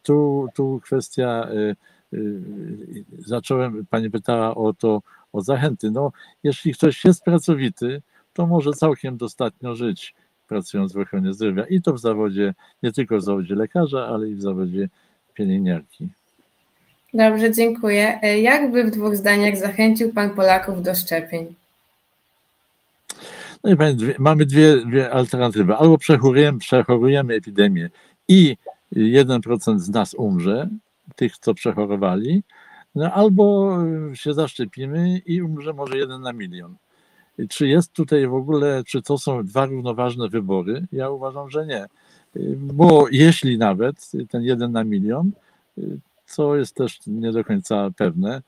tu, 0.02 0.48
tu 0.54 0.80
kwestia 0.84 1.48
zacząłem, 3.18 3.86
pani 3.90 4.10
pytała 4.10 4.54
o 4.54 4.72
to, 4.72 5.02
o 5.34 5.40
zachęty. 5.40 5.90
No, 5.90 6.12
jeśli 6.42 6.74
ktoś 6.74 7.04
jest 7.04 7.24
pracowity, 7.24 8.02
to 8.32 8.46
może 8.46 8.72
całkiem 8.72 9.16
dostatnio 9.16 9.74
żyć 9.74 10.14
pracując 10.48 10.92
w 10.92 10.98
ochronie 10.98 11.32
zdrowia 11.32 11.64
i 11.64 11.82
to 11.82 11.92
w 11.92 11.98
zawodzie, 11.98 12.54
nie 12.82 12.92
tylko 12.92 13.18
w 13.18 13.22
zawodzie 13.22 13.54
lekarza, 13.54 14.06
ale 14.06 14.28
i 14.28 14.34
w 14.34 14.42
zawodzie 14.42 14.88
pielęgniarki. 15.34 16.08
Dobrze, 17.14 17.52
dziękuję. 17.52 18.18
Jakby 18.42 18.84
w 18.84 18.90
dwóch 18.90 19.16
zdaniach 19.16 19.56
zachęcił 19.56 20.12
Pan 20.12 20.30
Polaków 20.30 20.82
do 20.82 20.94
szczepień? 20.94 21.54
No 23.64 23.72
i 23.72 23.76
pani, 23.76 23.96
dwie, 23.96 24.14
mamy 24.18 24.46
dwie, 24.46 24.76
dwie 24.76 25.10
alternatywy. 25.10 25.74
Albo 25.74 25.98
przechorujemy, 25.98 26.58
przechorujemy 26.58 27.34
epidemię 27.34 27.90
i 28.28 28.56
1% 28.92 29.78
z 29.78 29.88
nas 29.88 30.14
umrze, 30.14 30.68
tych, 31.16 31.38
co 31.38 31.54
przechorowali, 31.54 32.42
no 32.94 33.12
albo 33.12 33.78
się 34.14 34.34
zaszczepimy 34.34 35.18
i 35.18 35.42
umrze 35.42 35.72
może 35.72 35.98
jeden 35.98 36.20
na 36.20 36.32
milion. 36.32 36.74
Czy 37.48 37.68
jest 37.68 37.92
tutaj 37.92 38.26
w 38.26 38.34
ogóle, 38.34 38.82
czy 38.86 39.02
to 39.02 39.18
są 39.18 39.44
dwa 39.44 39.66
równoważne 39.66 40.28
wybory? 40.28 40.86
Ja 40.92 41.10
uważam, 41.10 41.50
że 41.50 41.66
nie. 41.66 41.86
Bo 42.56 43.06
jeśli 43.10 43.58
nawet 43.58 44.10
ten 44.30 44.42
jeden 44.42 44.72
na 44.72 44.84
milion, 44.84 45.30
co 46.26 46.56
jest 46.56 46.74
też 46.74 47.00
nie 47.06 47.32
do 47.32 47.44
końca 47.44 47.90
pewne, 47.96 48.42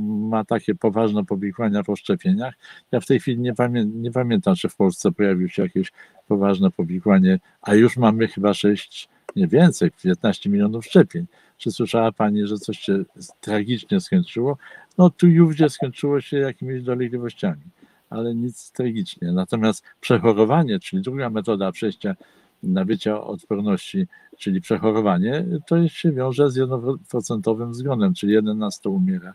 ma 0.00 0.44
takie 0.44 0.74
poważne 0.74 1.24
powikłania 1.24 1.82
po 1.82 1.96
szczepieniach. 1.96 2.54
Ja 2.92 3.00
w 3.00 3.06
tej 3.06 3.20
chwili 3.20 3.38
nie, 3.38 3.54
pamię 3.54 3.84
nie 3.84 4.12
pamiętam, 4.12 4.54
czy 4.54 4.68
w 4.68 4.76
Polsce 4.76 5.12
pojawiło 5.12 5.48
się 5.48 5.62
jakieś 5.62 5.92
poważne 6.28 6.70
powikłanie, 6.70 7.40
a 7.62 7.74
już 7.74 7.96
mamy 7.96 8.28
chyba 8.28 8.54
6, 8.54 9.08
nie 9.36 9.48
więcej, 9.48 9.90
15 10.02 10.50
milionów 10.50 10.86
szczepień. 10.86 11.26
Czy 11.62 11.70
słyszała 11.70 12.12
Pani, 12.12 12.46
że 12.46 12.58
coś 12.58 12.78
się 12.78 13.04
tragicznie 13.40 14.00
skończyło? 14.00 14.56
No 14.98 15.10
tu 15.10 15.28
i 15.28 15.40
ówdzie 15.40 15.68
skończyło 15.68 16.20
się 16.20 16.36
jakimiś 16.36 16.82
dolegliwościami, 16.82 17.62
ale 18.10 18.34
nic 18.34 18.72
tragicznie. 18.72 19.32
Natomiast 19.32 19.84
przechorowanie, 20.00 20.80
czyli 20.80 21.02
druga 21.02 21.30
metoda 21.30 21.72
przejścia 21.72 22.16
nabycia 22.62 23.20
odporności, 23.20 24.06
czyli 24.38 24.60
przechorowanie, 24.60 25.44
to 25.66 25.88
się 25.88 26.12
wiąże 26.12 26.50
z 26.50 26.56
jednoprocentowym 26.56 27.74
zgonem, 27.74 28.14
czyli 28.14 28.32
jeden 28.32 28.58
na 28.58 28.70
100 28.70 28.90
umiera. 28.90 29.34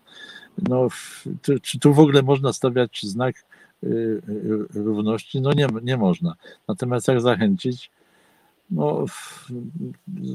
No, 0.69 0.87
czy 1.61 1.79
tu 1.79 1.93
w 1.93 1.99
ogóle 1.99 2.21
można 2.23 2.53
stawiać 2.53 3.01
znak 3.03 3.35
y, 3.83 3.87
y, 3.87 4.21
równości? 4.73 5.41
No 5.41 5.53
nie, 5.53 5.67
nie 5.83 5.97
można. 5.97 6.35
Natomiast 6.67 7.07
jak 7.07 7.21
zachęcić? 7.21 7.91
No, 8.71 9.05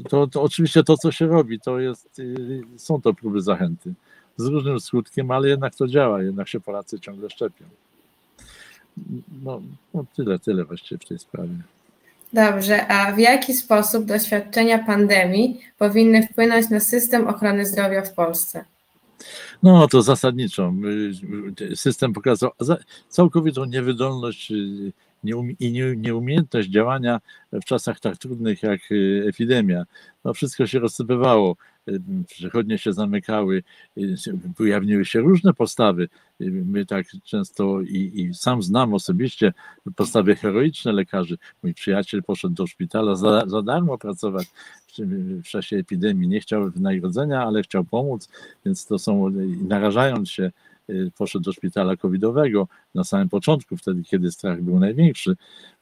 to, 0.09 0.27
to 0.27 0.41
oczywiście 0.41 0.83
to, 0.83 0.97
co 0.97 1.11
się 1.11 1.27
robi, 1.27 1.59
to 1.59 1.79
jest, 1.79 2.19
y, 2.19 2.61
są 2.77 3.01
to 3.01 3.13
próby 3.13 3.41
zachęty. 3.41 3.93
Z 4.37 4.45
różnym 4.45 4.79
skutkiem, 4.79 5.31
ale 5.31 5.49
jednak 5.49 5.75
to 5.75 5.87
działa, 5.87 6.23
jednak 6.23 6.47
się 6.47 6.59
Polacy 6.59 6.99
ciągle 6.99 7.29
szczepią. 7.29 7.65
No, 9.43 9.61
no 9.93 10.05
tyle, 10.15 10.39
tyle 10.39 10.65
właściwie 10.65 10.99
w 10.99 11.05
tej 11.05 11.19
sprawie. 11.19 11.55
Dobrze, 12.33 12.87
a 12.87 13.11
w 13.11 13.19
jaki 13.19 13.53
sposób 13.53 14.05
doświadczenia 14.05 14.79
pandemii 14.79 15.59
powinny 15.77 16.27
wpłynąć 16.27 16.69
na 16.69 16.79
system 16.79 17.27
ochrony 17.27 17.65
zdrowia 17.65 18.01
w 18.01 18.13
Polsce? 18.13 18.65
No 19.63 19.87
to 19.87 20.01
zasadniczo. 20.01 20.73
System 21.75 22.13
pokazał 22.13 22.51
całkowitą 23.09 23.65
niewydolność 23.65 24.51
y, 24.51 24.91
i 25.59 25.71
nieumiejętność 25.97 26.69
działania 26.69 27.21
w 27.51 27.65
czasach 27.65 27.99
tak 27.99 28.17
trudnych 28.17 28.63
jak 28.63 28.91
y, 28.91 29.25
epidemia. 29.27 29.85
No 30.25 30.33
wszystko 30.33 30.67
się 30.67 30.79
rozsypywało, 30.79 31.55
y, 31.87 32.01
przechodnie 32.27 32.77
się 32.77 32.93
zamykały, 32.93 33.63
ujawniły 34.59 35.05
się 35.05 35.19
różne 35.19 35.53
postawy. 35.53 36.09
My 36.39 36.85
tak 36.85 37.05
często 37.23 37.81
i, 37.81 38.11
i 38.15 38.33
sam 38.33 38.63
znam 38.63 38.93
osobiście 38.93 39.53
postawy 39.95 40.35
heroiczne 40.35 40.91
lekarzy. 40.91 41.37
Mój 41.63 41.73
przyjaciel 41.73 42.23
poszedł 42.23 42.53
do 42.53 42.67
szpitala 42.67 43.15
za, 43.15 43.43
za 43.47 43.61
darmo 43.61 43.97
pracować 43.97 44.47
w 45.43 45.43
czasie 45.43 45.77
epidemii. 45.77 46.27
Nie 46.27 46.39
chciał 46.39 46.71
wynagrodzenia, 46.71 47.43
ale 47.43 47.63
chciał 47.63 47.83
pomóc, 47.83 48.29
więc 48.65 48.85
to 48.85 48.99
są, 48.99 49.29
narażając 49.67 50.29
się 50.29 50.43
Y, 50.43 50.72
poszedł 51.15 51.43
do 51.45 51.53
szpitala 51.53 51.97
covidowego 51.97 52.67
na 52.95 53.03
samym 53.03 53.29
początku, 53.29 53.77
wtedy 53.77 54.03
kiedy 54.03 54.31
strach 54.31 54.61
był 54.61 54.79
największy, 54.79 55.35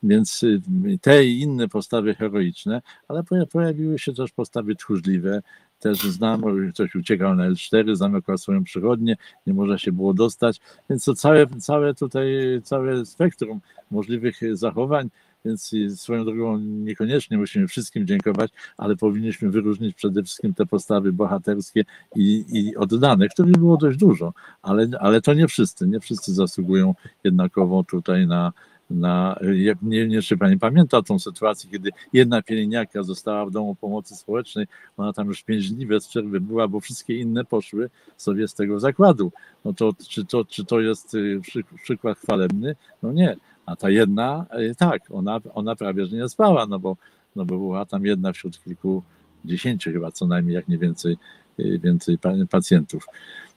więc 0.04 0.44
y, 0.44 0.62
te 1.02 1.26
i 1.26 1.42
inne 1.42 1.68
postawy 1.68 2.16
heroiczne, 2.16 2.82
ale 3.08 3.24
pojawiły 3.52 4.00
się 4.00 4.14
też 4.14 4.32
postawy 4.32 4.76
tchórzliwe, 4.76 5.42
też 5.80 6.00
znam, 6.00 6.42
ktoś 6.74 6.96
uciekał 6.96 7.36
na 7.36 7.50
L4, 7.50 7.96
zamykał 7.96 8.38
swoją 8.38 8.64
przychodnię, 8.64 9.18
nie 9.48 9.54
można 9.54 9.78
się 9.78 9.92
było 9.92 10.14
dostać, 10.14 10.60
więc 10.90 11.06
to 11.06 11.14
całe, 11.14 11.48
całe 11.48 11.94
tutaj, 11.94 12.28
całe 12.64 13.06
spektrum 13.06 13.62
możliwych 13.92 14.40
zachowań 14.54 15.10
więc 15.46 15.72
swoją 15.96 16.26
drogą 16.26 16.58
niekoniecznie 16.58 17.38
musimy 17.38 17.68
wszystkim 17.68 18.08
dziękować, 18.08 18.52
ale 18.78 18.96
powinniśmy 18.96 19.50
wyróżnić 19.50 19.96
przede 19.96 20.24
wszystkim 20.24 20.54
te 20.54 20.66
postawy 20.66 21.14
bohaterskie 21.14 21.86
i, 22.16 22.46
i 22.50 22.76
oddane, 22.76 23.28
których 23.30 23.58
było 23.58 23.78
dość 23.78 23.98
dużo, 23.98 24.34
ale, 24.62 24.88
ale 25.00 25.22
to 25.22 25.34
nie 25.34 25.48
wszyscy, 25.48 25.88
nie 25.88 26.00
wszyscy 26.00 26.34
zasługują 26.34 26.96
jednakowo 27.24 27.84
tutaj 27.84 28.28
na, 28.28 28.54
na, 28.92 29.40
nie, 29.82 30.08
nie 30.08 30.22
czy 30.22 30.38
pani 30.38 30.60
pamięta 30.60 31.02
tą 31.02 31.20
sytuację, 31.20 31.70
kiedy 31.70 31.90
jedna 32.14 32.42
pielęgniarka 32.42 33.04
została 33.04 33.46
w 33.46 33.52
domu 33.52 33.76
pomocy 33.76 34.16
społecznej, 34.16 34.68
ona 34.98 35.14
tam 35.14 35.28
już 35.28 35.44
pięć 35.44 35.72
dni 35.72 35.86
bez 35.86 36.08
przerwy 36.08 36.42
była, 36.42 36.68
bo 36.68 36.80
wszystkie 36.80 37.20
inne 37.20 37.46
poszły 37.46 37.90
sobie 38.18 38.48
z 38.48 38.54
tego 38.54 38.80
zakładu. 38.80 39.32
No 39.66 39.74
to 39.74 39.94
czy 40.10 40.26
to, 40.26 40.46
czy 40.46 40.66
to 40.66 40.80
jest 40.80 41.14
y, 41.16 41.42
przykład 41.84 42.18
chwalebny? 42.18 42.76
No 43.04 43.12
nie. 43.12 43.36
A 43.72 43.76
ta 43.76 43.90
jedna, 43.90 44.46
e, 44.50 44.76
tak, 44.76 45.02
ona, 45.10 45.40
ona 45.54 45.76
prawie 45.76 46.06
że 46.06 46.16
nie 46.16 46.30
spała, 46.30 46.66
no 46.66 46.80
bo, 46.80 46.98
no 47.36 47.46
bo 47.46 47.58
była 47.58 47.86
tam 47.86 48.06
jedna 48.06 48.34
wśród 48.34 48.60
kilkudziesięciu 48.64 49.92
chyba 49.92 50.12
co 50.12 50.28
najmniej, 50.28 50.56
jak 50.56 50.68
nie 50.68 50.78
więcej, 50.78 51.18
e, 51.60 51.78
więcej 51.78 52.18
pacjentów. 52.50 53.06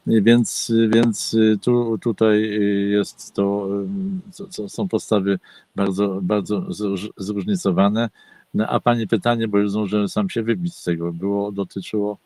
E, 0.06 0.21
więc, 0.21 0.73
więc 0.88 1.37
tu, 1.62 1.99
tutaj 1.99 2.61
jest 2.90 3.35
to, 3.35 3.68
są 4.68 4.88
postawy 4.88 5.38
bardzo, 5.76 6.21
bardzo 6.23 6.66
zróżnicowane. 7.16 8.11
No, 8.54 8.66
a 8.66 8.80
Pani 8.80 9.06
pytanie, 9.09 9.49
bo 9.49 9.59
już 9.59 9.71
zdążyłem 9.71 10.09
sam 10.09 10.30
się 10.30 10.42
wybić 10.42 10.75
z 10.75 10.85
tego, 10.85 11.12
było, 11.12 11.52
dotyczyło 11.52 12.18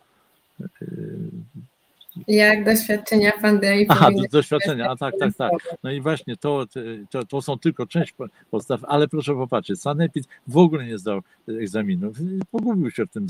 jak 2.29 2.65
doświadczenia 2.65 3.33
pandemii. 3.43 3.87
Aha, 3.88 4.11
do, 4.11 4.23
doświadczenia, 4.33 4.91
a 4.91 4.97
tak, 4.97 5.15
tak, 5.21 5.37
tak. 5.37 5.53
No 5.83 5.91
i 5.91 6.00
właśnie 6.00 6.37
to, 6.37 6.67
to, 7.11 7.25
to 7.25 7.43
są 7.43 7.59
tylko 7.59 7.87
część 7.87 8.15
podstaw, 8.50 8.81
ale 8.85 9.09
proszę 9.09 9.35
popatrzeć, 9.35 9.81
Sanepid 9.81 10.25
w 10.47 10.57
ogóle 10.57 10.87
nie 10.87 10.99
zdał 10.99 11.21
egzaminów, 11.49 12.17
pogubił 12.50 12.91
się 12.91 13.07
w 13.07 13.11
tym, 13.11 13.27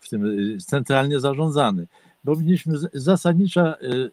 w 0.00 0.08
tym 0.08 0.54
y, 0.54 0.58
centralnie 0.58 1.20
zarządzany 1.20 1.86
powinniśmy, 2.24 2.74
zasadnicza 2.92 3.74
y, 3.82 4.10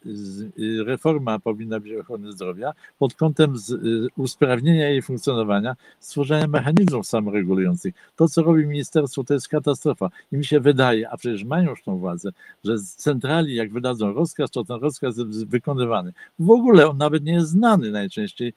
y, 0.60 0.84
reforma 0.84 1.39
powinna 1.39 1.80
być 1.80 1.94
ochrony 1.94 2.32
zdrowia 2.32 2.74
pod 3.00 3.13
kątem 3.13 3.56
y, 3.56 4.08
usprawnienia 4.18 4.89
jej 4.89 5.01
funkcjonowania, 5.01 5.75
stworzenia 6.00 6.48
mechanizmów 6.48 7.08
samoregulujących. 7.08 7.96
To, 8.16 8.28
co 8.28 8.44
robi 8.44 8.68
ministerstwo, 8.68 9.24
to 9.24 9.34
jest 9.34 9.48
katastrofa. 9.48 10.10
I 10.32 10.38
mi 10.38 10.46
się 10.46 10.60
wydaje, 10.60 11.10
a 11.10 11.18
przecież 11.18 11.44
mają 11.44 11.70
już 11.70 11.84
tą 11.84 11.98
władzę, 11.98 12.30
że 12.63 12.78
z 12.78 12.96
centrali, 12.96 13.56
jak 13.56 13.74
wydadzą 13.74 14.13
rozkaz, 14.13 14.51
to 14.51 14.63
ten 14.63 14.80
rozkaz 14.80 15.18
jest 15.18 15.48
wykonywany. 15.48 16.13
W 16.39 16.50
ogóle 16.50 16.89
on 16.89 16.98
nawet 16.98 17.24
nie 17.24 17.34
jest 17.34 17.50
znany 17.50 17.92
najczęściej 17.92 18.54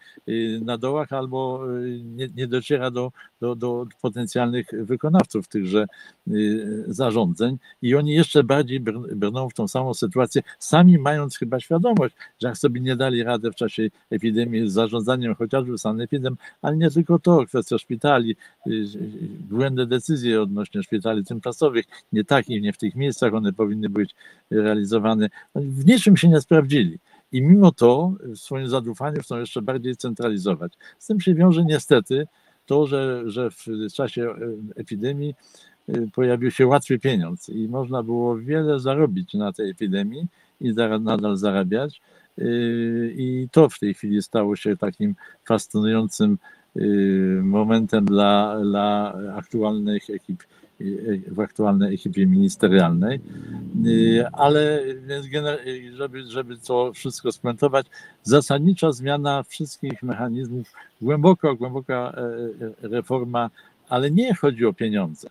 na 0.62 0.78
dołach 0.78 1.12
albo 1.12 1.64
nie, 2.04 2.28
nie 2.36 2.46
dociera 2.46 2.90
do, 2.90 3.12
do, 3.40 3.54
do 3.54 3.86
potencjalnych 4.02 4.66
wykonawców 4.72 5.48
tychże 5.48 5.86
zarządzeń 6.86 7.58
i 7.82 7.94
oni 7.94 8.14
jeszcze 8.14 8.44
bardziej 8.44 8.80
brną 9.16 9.41
w 9.48 9.54
tą 9.54 9.68
samą 9.68 9.94
sytuację, 9.94 10.42
sami 10.58 10.98
mając 10.98 11.38
chyba 11.38 11.60
świadomość, 11.60 12.14
że 12.40 12.48
jak 12.48 12.58
sobie 12.58 12.80
nie 12.80 12.96
dali 12.96 13.22
rady 13.22 13.50
w 13.50 13.54
czasie 13.54 13.82
epidemii 14.10 14.70
z 14.70 14.72
zarządzaniem 14.72 15.34
chociażby 15.34 15.78
sanepidem, 15.78 16.36
ale 16.62 16.76
nie 16.76 16.90
tylko 16.90 17.18
to, 17.18 17.46
kwestia 17.46 17.78
szpitali, 17.78 18.36
y, 18.66 18.70
y, 18.70 18.88
błędne 19.50 19.86
decyzje 19.86 20.42
odnośnie 20.42 20.82
szpitali 20.82 21.24
tymczasowych, 21.24 21.84
nie 22.12 22.24
takich, 22.24 22.62
nie 22.62 22.72
w 22.72 22.78
tych 22.78 22.94
miejscach 22.94 23.34
one 23.34 23.52
powinny 23.52 23.88
być 23.88 24.14
realizowane, 24.50 25.28
w 25.54 25.86
niczym 25.86 26.16
się 26.16 26.28
nie 26.28 26.40
sprawdzili. 26.40 26.98
I 27.32 27.42
mimo 27.42 27.72
to 27.72 28.12
w 28.22 28.38
swoim 28.38 28.68
zadufaniu 28.68 29.20
chcą 29.22 29.38
jeszcze 29.38 29.62
bardziej 29.62 29.96
centralizować. 29.96 30.72
Z 30.98 31.06
tym 31.06 31.20
się 31.20 31.34
wiąże 31.34 31.64
niestety 31.64 32.26
to, 32.66 32.86
że, 32.86 33.22
że 33.26 33.50
w 33.50 33.92
czasie 33.92 34.22
e, 34.22 34.36
epidemii 34.76 35.34
Y, 35.34 35.71
pojawił 36.12 36.50
się 36.50 36.66
łatwy 36.66 36.98
pieniądz 36.98 37.48
i 37.48 37.68
można 37.68 38.02
było 38.02 38.38
wiele 38.38 38.80
zarobić 38.80 39.34
na 39.34 39.52
tej 39.52 39.70
epidemii 39.70 40.26
i 40.60 40.72
nadal 41.00 41.36
zarabiać. 41.36 42.00
Y, 42.38 43.14
I 43.16 43.48
to 43.52 43.68
w 43.68 43.78
tej 43.78 43.94
chwili 43.94 44.22
stało 44.22 44.56
się 44.56 44.76
takim 44.76 45.14
fascynującym 45.44 46.38
y, 46.76 47.40
momentem 47.42 48.04
dla, 48.04 48.60
dla 48.62 49.14
aktualnych 49.36 50.10
ekip 50.10 50.42
w 51.26 51.40
aktualnej 51.40 51.94
ekipie 51.94 52.26
ministerialnej. 52.26 53.20
Ale 54.32 54.80
żeby, 55.92 56.22
żeby 56.26 56.56
to 56.56 56.92
wszystko 56.92 57.32
skomentować, 57.32 57.86
zasadnicza 58.22 58.92
zmiana 58.92 59.42
wszystkich 59.42 60.02
mechanizmów, 60.02 60.72
głęboka, 61.02 61.54
głęboka 61.54 62.12
reforma, 62.82 63.50
ale 63.88 64.10
nie 64.10 64.34
chodzi 64.34 64.66
o 64.66 64.72
pieniądze 64.72 65.28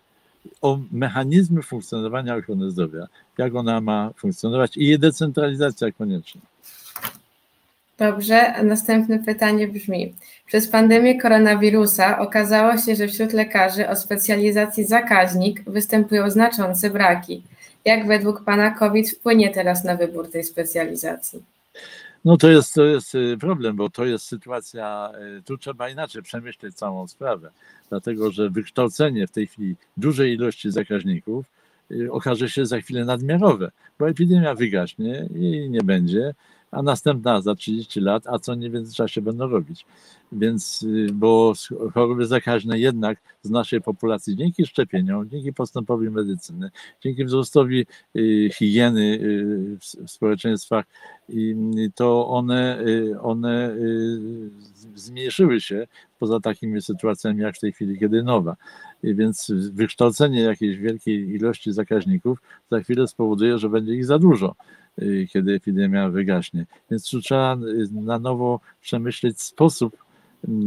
o 0.62 0.80
mechanizmy 0.92 1.64
funkcjonowania 1.64 2.36
ochrony 2.36 2.72
zdrowia, 2.72 3.08
jak 3.38 3.56
ona 3.56 3.82
ma 3.82 4.12
funkcjonować 4.18 4.78
i 4.78 4.88
jej 4.88 5.00
decentralizacja 5.00 5.92
konieczna. 5.92 6.42
Dobrze, 7.98 8.64
następne 8.64 9.20
pytanie 9.20 9.68
brzmi. 9.68 10.14
Przez 10.46 10.68
pandemię 10.68 11.22
koronawirusa 11.22 12.20
okazało 12.20 12.78
się, 12.78 12.96
że 12.96 13.08
wśród 13.08 13.34
lekarzy 13.34 13.90
o 13.90 13.96
specjalizacji 13.96 14.86
zakaźnik 14.86 15.64
występują 15.70 16.30
znaczące 16.30 16.90
braki. 16.90 17.44
Jak 17.86 18.08
według 18.08 18.44
Pana 18.44 18.72
COVID 18.72 19.12
wpłynie 19.12 19.50
teraz 19.50 19.84
na 19.84 19.96
wybór 19.96 20.32
tej 20.32 20.44
specjalizacji? 20.44 21.44
No 22.26 22.38
to 22.38 22.50
jest, 22.50 22.74
to 22.74 22.86
jest 22.86 23.16
y, 23.16 23.38
problem, 23.40 23.76
bo 23.76 23.90
to 23.90 24.06
jest 24.06 24.26
sytuacja, 24.26 25.12
y, 25.40 25.42
tu 25.44 25.58
trzeba 25.58 25.90
inaczej 25.90 26.22
przemyśleć 26.22 26.76
całą 26.76 27.08
sprawę, 27.08 27.52
dlatego 27.90 28.32
że 28.32 28.50
wykształcenie 28.50 29.28
w 29.28 29.32
tej 29.32 29.48
chwili 29.48 29.76
dużej 29.98 30.34
ilości 30.34 30.72
zakaźników 30.72 31.46
y, 31.92 32.12
okaże 32.12 32.50
się 32.50 32.66
za 32.66 32.82
chwilę 32.82 33.06
nadmiarowe, 33.06 33.72
bo 34.00 34.10
epidemia 34.10 34.56
wygaśnie 34.56 35.30
i 35.36 35.70
nie 35.70 35.82
będzie, 35.82 36.34
a 36.72 36.82
następna 36.82 37.42
za 37.42 37.56
30 37.56 38.02
lat, 38.02 38.28
a 38.28 38.40
co 38.40 38.56
nie 38.56 38.70
w 38.70 38.74
międzyczasie 38.74 39.22
będą 39.22 39.48
robić. 39.48 39.86
Więc, 40.32 40.84
y, 40.84 41.08
bo 41.14 41.54
choroby 41.94 42.26
zakaźne 42.26 42.80
jednak 42.80 43.20
z 43.42 43.50
naszej 43.50 43.82
populacji 43.82 44.36
dzięki 44.36 44.66
szczepieniom, 44.66 45.30
dzięki 45.30 45.54
postępowi 45.54 46.10
medycyny, 46.10 46.72
dzięki 47.02 47.26
wzrostowi 47.26 47.86
y, 48.16 48.50
higieny 48.54 49.02
y, 49.02 49.78
w 50.06 50.12
społeczeństwach, 50.12 50.86
to 51.96 52.28
one, 52.28 52.84
one 53.22 53.76
zmniejszyły 54.96 55.62
się 55.62 55.88
poza 56.20 56.40
takimi 56.40 56.82
sytuacjami 56.82 57.42
jak 57.42 57.56
w 57.56 57.60
tej 57.60 57.74
chwili, 57.74 58.00
kiedy 58.00 58.24
nowa. 58.24 58.56
Więc 59.04 59.52
wykształcenie 59.74 60.42
jakiejś 60.42 60.78
wielkiej 60.78 61.30
ilości 61.30 61.72
zakaźników 61.72 62.42
za 62.72 62.80
chwilę 62.80 63.08
spowoduje, 63.08 63.58
że 63.58 63.70
będzie 63.70 63.94
ich 63.94 64.06
za 64.06 64.20
dużo. 64.20 64.56
Y, 65.00 65.28
kiedy 65.34 65.54
epidemia 65.54 66.10
wygaśnie. 66.10 66.66
Więc 66.92 67.10
tu 67.10 67.22
trzeba 67.22 67.56
y, 67.56 67.88
na 67.92 68.20
nowo 68.20 68.60
przemyśleć 68.82 69.42
sposób 69.42 69.98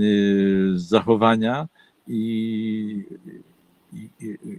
y, 0.01 0.73
zachowania 0.75 1.69
i, 2.09 3.05
i, 3.93 4.09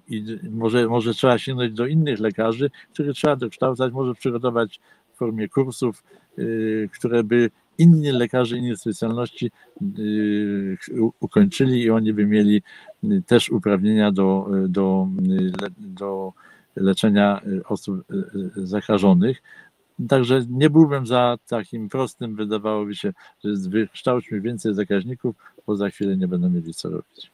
i, 0.08 0.24
może, 0.52 0.88
może 0.88 1.14
trzeba 1.14 1.38
sięgnąć 1.38 1.74
do 1.74 1.88
innych 1.88 2.20
lekarzy, 2.20 2.72
których 2.94 3.16
trzeba 3.16 3.36
dokształcać, 3.36 3.94
może 3.94 4.14
przygotować 4.14 4.80
w 5.14 5.18
formie 5.18 5.50
kursów, 5.50 6.04
które 6.94 7.24
by 7.24 7.52
inni 7.78 8.12
lekarze 8.12 8.58
innych 8.58 8.78
specjalności 8.78 9.52
ukończyli 11.20 11.82
i 11.82 11.90
oni 11.90 12.14
by 12.14 12.26
mieli 12.26 12.62
też 13.26 13.50
uprawnienia 13.50 14.12
do, 14.12 14.48
do, 14.68 15.08
do 15.78 16.34
leczenia 16.76 17.42
y, 17.48 17.62
osób 17.66 18.12
y, 18.12 18.16
y, 18.58 18.68
zakażonych. 18.68 19.42
Także 20.10 20.46
nie 20.50 20.70
byłbym 20.70 21.08
za 21.08 21.38
takim 21.48 21.90
prostym, 21.90 22.36
wydawałoby 22.36 22.96
się, 22.96 23.14
że 23.44 23.70
wykształćmy 23.70 24.42
więcej 24.42 24.74
zakaźników, 24.74 25.36
bo 25.68 25.76
za 25.76 25.90
chwilę 25.90 26.18
nie 26.18 26.28
będą 26.28 26.50
mieli 26.50 26.74
co 26.74 26.90
robić. 26.90 27.32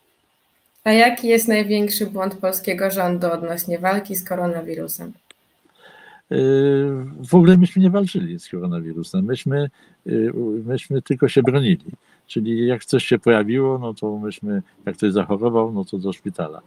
A 0.84 0.92
jaki 0.92 1.28
jest 1.28 1.48
największy 1.48 2.06
błąd 2.06 2.36
polskiego 2.36 2.92
rządu 2.92 3.32
odnośnie 3.32 3.80
walki 3.80 4.16
z 4.16 4.24
koronawirusem? 4.24 5.14
W 7.30 7.36
ogóle 7.36 7.58
myśmy 7.58 7.82
nie 7.82 7.90
walczyli 7.90 8.40
z 8.40 8.50
koronawirusem, 8.50 9.26
myśmy, 9.26 9.70
myśmy 10.66 11.02
tylko 11.02 11.28
się 11.28 11.44
bronili. 11.44 11.92
Czyli 12.28 12.68
jak 12.68 12.86
coś 12.86 13.06
się 13.06 13.20
pojawiło, 13.20 13.78
no 13.78 13.94
to 13.94 14.18
myśmy, 14.18 14.62
jak 14.86 14.96
ktoś 14.98 15.14
zachorował, 15.14 15.72
no 15.72 15.86
to 15.86 15.98
do 15.98 16.14
szpitala. 16.14 16.62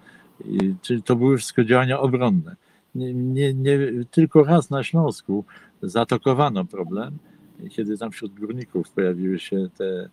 I, 0.44 0.75
czyli 0.83 1.03
to 1.03 1.16
były 1.16 1.38
wszystko 1.38 1.64
działania 1.64 2.01
obronne. 2.01 2.57
Nie, 2.94 3.14
nie, 3.14 3.54
nie, 3.54 3.78
tylko 4.11 4.44
raz 4.44 4.70
na 4.70 4.85
Śląsku 4.85 5.44
zaatakowano 5.83 6.64
problem, 6.64 7.18
kiedy 7.70 7.98
tam 7.98 8.11
wśród 8.11 8.40
górników 8.40 8.90
pojawiły 8.90 9.38
się 9.38 9.68
te 9.78 10.09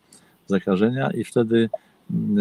zakażenia 0.48 1.12
i 1.12 1.24
wtedy, 1.24 1.70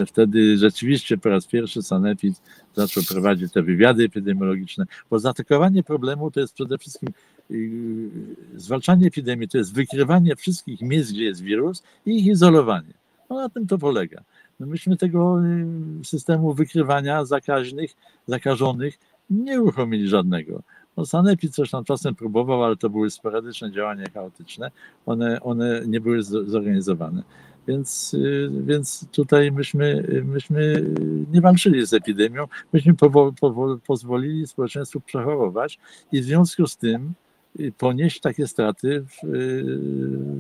wtedy 0.07 0.59
rzeczywiście 0.59 1.19
po 1.19 1.29
raz 1.29 1.47
pierwszy 1.47 1.83
Sanepid 1.83 2.43
zaczął 2.75 3.03
prowadzić 3.03 3.53
te 3.53 3.63
wywiady 3.63 4.05
epidemiologiczne, 4.05 4.85
bo 5.11 5.19
zaatakowanie 5.19 5.83
problemu 5.83 6.31
to 6.31 6.41
jest 6.41 6.55
przede 6.55 6.79
wszystkim 6.79 7.09
yy, 7.51 8.11
zwalczanie 8.57 9.07
epidemii, 9.07 9.49
to 9.49 9.59
jest 9.59 9.75
wykrywanie 9.75 10.37
wszystkich 10.37 10.81
miejsc, 10.81 11.13
gdzie 11.13 11.25
jest 11.25 11.41
wirus 11.41 11.83
i 12.07 12.19
ich 12.19 12.27
izolowanie. 12.27 12.95
No 13.31 13.37
na 13.37 13.49
tym 13.49 13.67
to 13.67 13.79
polega. 13.79 14.23
No 14.61 14.67
myśmy 14.67 14.97
tego 14.97 15.41
y, 16.01 16.05
systemu 16.05 16.55
wykrywania 16.55 17.25
zakaźnych, 17.25 17.97
zakażonych 18.27 18.99
nie 19.31 19.63
uruchomili 19.63 20.09
żadnego. 20.09 20.63
No 20.97 21.07
Sanepid 21.07 21.55
coś 21.55 21.71
tam 21.71 21.85
czasem 21.85 22.15
próbował, 22.15 22.65
ale 22.65 22.77
to 22.77 22.91
były 22.91 23.11
sporadyczne 23.11 23.73
działania 23.73 24.05
chaotyczne. 24.15 24.71
One, 25.07 25.41
one 25.41 25.83
nie 25.87 26.01
były 26.01 26.23
zorganizowane. 26.23 27.23
Więc, 27.69 28.15
y, 28.15 28.51
więc 28.67 29.07
tutaj 29.13 29.53
myśmy, 29.53 30.05
myśmy 30.25 30.85
nie 31.33 31.41
walczyli 31.41 31.87
z 31.87 31.95
epidemią, 31.95 32.47
myśmy 32.73 32.95
powo, 32.95 33.33
powo, 33.41 33.79
pozwolili 33.87 34.47
społeczeństwu 34.47 35.01
przechorować 35.01 35.79
i 36.13 36.21
w 36.21 36.25
związku 36.25 36.67
z 36.67 36.77
tym 36.77 37.13
y, 37.61 37.73
ponieść 37.79 38.21
takie 38.21 38.47
straty 38.47 39.01
w, 39.03 39.27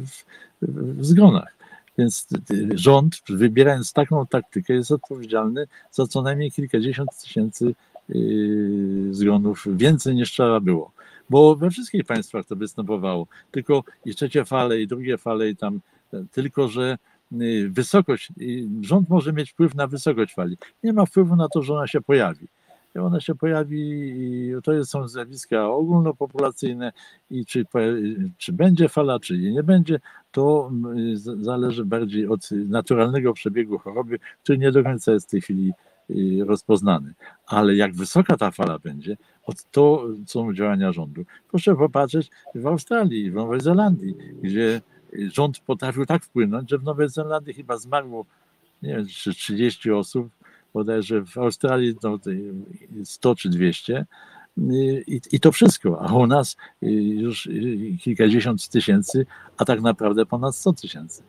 w, 0.06 0.24
w 0.62 1.04
zgonach. 1.06 1.60
Więc 1.98 2.28
rząd, 2.74 3.20
wybierając 3.28 3.92
taką 3.92 4.26
taktykę, 4.26 4.74
jest 4.74 4.92
odpowiedzialny 4.92 5.66
za 5.90 6.06
co 6.06 6.22
najmniej 6.22 6.50
kilkadziesiąt 6.50 7.10
tysięcy 7.22 7.66
y, 7.66 7.74
zgonów, 9.10 9.66
więcej 9.76 10.14
niż 10.14 10.30
trzeba 10.30 10.60
było. 10.60 10.92
Bo 11.30 11.56
we 11.56 11.70
wszystkich 11.70 12.04
państwach 12.04 12.46
to 12.46 12.56
występowało. 12.56 13.26
Tylko 13.50 13.84
i 14.04 14.14
trzecie 14.14 14.44
fale, 14.44 14.80
i 14.80 14.86
drugie 14.86 15.18
fale, 15.18 15.48
i 15.48 15.56
tam, 15.56 15.80
tylko 16.32 16.68
że 16.68 16.98
y, 17.32 17.68
wysokość, 17.70 18.32
rząd 18.80 19.08
może 19.08 19.32
mieć 19.32 19.50
wpływ 19.50 19.74
na 19.74 19.86
wysokość 19.86 20.34
fali. 20.34 20.56
Nie 20.84 20.92
ma 20.92 21.06
wpływu 21.06 21.36
na 21.36 21.48
to, 21.48 21.62
że 21.62 21.74
ona 21.74 21.86
się 21.86 22.00
pojawi 22.00 22.46
ona 22.94 23.20
się 23.20 23.34
pojawi 23.34 24.52
to 24.64 24.84
są 24.84 25.08
zjawiska 25.08 25.70
ogólnopopulacyjne 25.70 26.92
i 27.30 27.46
czy, 27.46 27.64
czy 28.38 28.52
będzie 28.52 28.88
fala, 28.88 29.20
czy 29.20 29.36
jej 29.36 29.52
nie 29.52 29.62
będzie, 29.62 30.00
to 30.32 30.70
zależy 31.40 31.84
bardziej 31.84 32.26
od 32.26 32.50
naturalnego 32.50 33.32
przebiegu 33.32 33.78
choroby, 33.78 34.18
który 34.42 34.58
nie 34.58 34.72
do 34.72 34.82
końca 34.82 35.12
jest 35.12 35.26
w 35.26 35.30
tej 35.30 35.40
chwili 35.40 35.72
rozpoznany. 36.46 37.14
Ale 37.46 37.76
jak 37.76 37.94
wysoka 37.94 38.36
ta 38.36 38.50
fala 38.50 38.78
będzie, 38.78 39.16
to 39.70 40.08
są 40.26 40.54
działania 40.54 40.92
rządu. 40.92 41.24
Proszę 41.50 41.76
popatrzeć 41.76 42.30
w 42.54 42.66
Australii, 42.66 43.30
w 43.30 43.34
Nowej 43.34 43.60
Zelandii, 43.60 44.14
gdzie 44.42 44.80
rząd 45.32 45.58
potrafił 45.58 46.06
tak 46.06 46.24
wpłynąć, 46.24 46.70
że 46.70 46.78
w 46.78 46.84
Nowej 46.84 47.08
Zelandii 47.08 47.54
chyba 47.54 47.76
zmarło 47.76 48.26
nie 48.82 48.96
wiem, 48.96 49.06
czy 49.06 49.34
30 49.34 49.90
osób, 49.90 50.28
bodajże 50.74 51.24
w 51.24 51.38
Australii 51.38 51.94
no, 52.02 52.18
100 53.04 53.34
czy 53.34 53.48
200 53.48 54.06
i, 55.06 55.20
i 55.32 55.40
to 55.40 55.52
wszystko, 55.52 56.02
a 56.02 56.14
u 56.14 56.26
nas 56.26 56.56
już 56.82 57.48
kilkadziesiąt 58.00 58.68
tysięcy, 58.68 59.26
a 59.56 59.64
tak 59.64 59.80
naprawdę 59.80 60.26
ponad 60.26 60.56
100 60.56 60.72
tysięcy. 60.72 61.22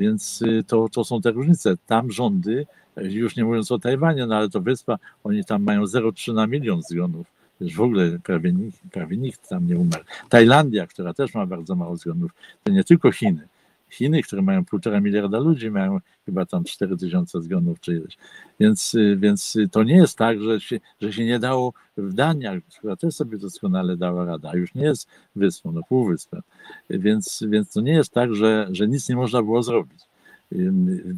Więc 0.00 0.42
y, 0.42 0.64
to, 0.66 0.88
to 0.88 1.04
są 1.04 1.20
te 1.20 1.30
różnice. 1.30 1.76
Tam 1.86 2.12
rządy, 2.12 2.66
już 2.96 3.36
nie 3.36 3.44
mówiąc 3.44 3.72
o 3.72 3.78
Tajwanie, 3.78 4.26
no 4.26 4.36
ale 4.36 4.48
to 4.48 4.60
wyspa, 4.60 4.98
oni 5.24 5.44
tam 5.44 5.62
mają 5.62 5.84
0,3 5.84 6.34
na 6.34 6.46
milion 6.46 6.82
zgonów. 6.82 7.26
Już 7.60 7.74
w 7.74 7.80
ogóle 7.80 8.18
prawie 8.24 8.52
nikt, 8.52 8.78
prawie 8.92 9.16
nikt 9.16 9.48
tam 9.48 9.66
nie 9.66 9.78
umarł. 9.78 10.04
Tajlandia, 10.28 10.86
która 10.86 11.14
też 11.14 11.34
ma 11.34 11.46
bardzo 11.46 11.74
mało 11.74 11.96
zgonów, 11.96 12.30
to 12.64 12.72
nie 12.72 12.84
tylko 12.84 13.12
Chiny. 13.12 13.48
Chiny, 13.90 14.22
które 14.22 14.42
mają 14.42 14.64
półtora 14.64 15.00
miliarda 15.00 15.38
ludzi, 15.38 15.70
mają 15.70 15.98
chyba 16.26 16.46
tam 16.46 16.64
4 16.64 16.96
tysiące 16.96 17.42
zgonów 17.42 17.80
czy 17.80 17.92
ileś. 17.92 18.18
Więc, 18.60 18.94
y, 18.94 19.16
więc 19.16 19.56
to 19.72 19.82
nie 19.82 19.96
jest 19.96 20.18
tak, 20.18 20.40
że 20.40 20.60
się, 20.60 20.80
że 21.00 21.12
się 21.12 21.24
nie 21.24 21.38
dało 21.38 21.72
w 21.96 22.12
Danii, 22.12 22.48
która 22.78 22.96
też 22.96 23.14
sobie 23.14 23.38
doskonale 23.38 23.96
dała 23.96 24.24
radę, 24.24 24.50
a 24.50 24.56
już 24.56 24.74
nie 24.74 24.84
jest 24.84 25.08
wyspą, 25.36 25.72
no 25.72 25.80
półwyspem. 25.88 26.42
Więc, 26.90 27.44
więc 27.48 27.72
to 27.72 27.80
nie 27.80 27.92
jest 27.92 28.12
tak, 28.12 28.34
że, 28.34 28.68
że 28.70 28.88
nic 28.88 29.08
nie 29.08 29.16
można 29.16 29.42
było 29.42 29.62
zrobić. 29.62 30.00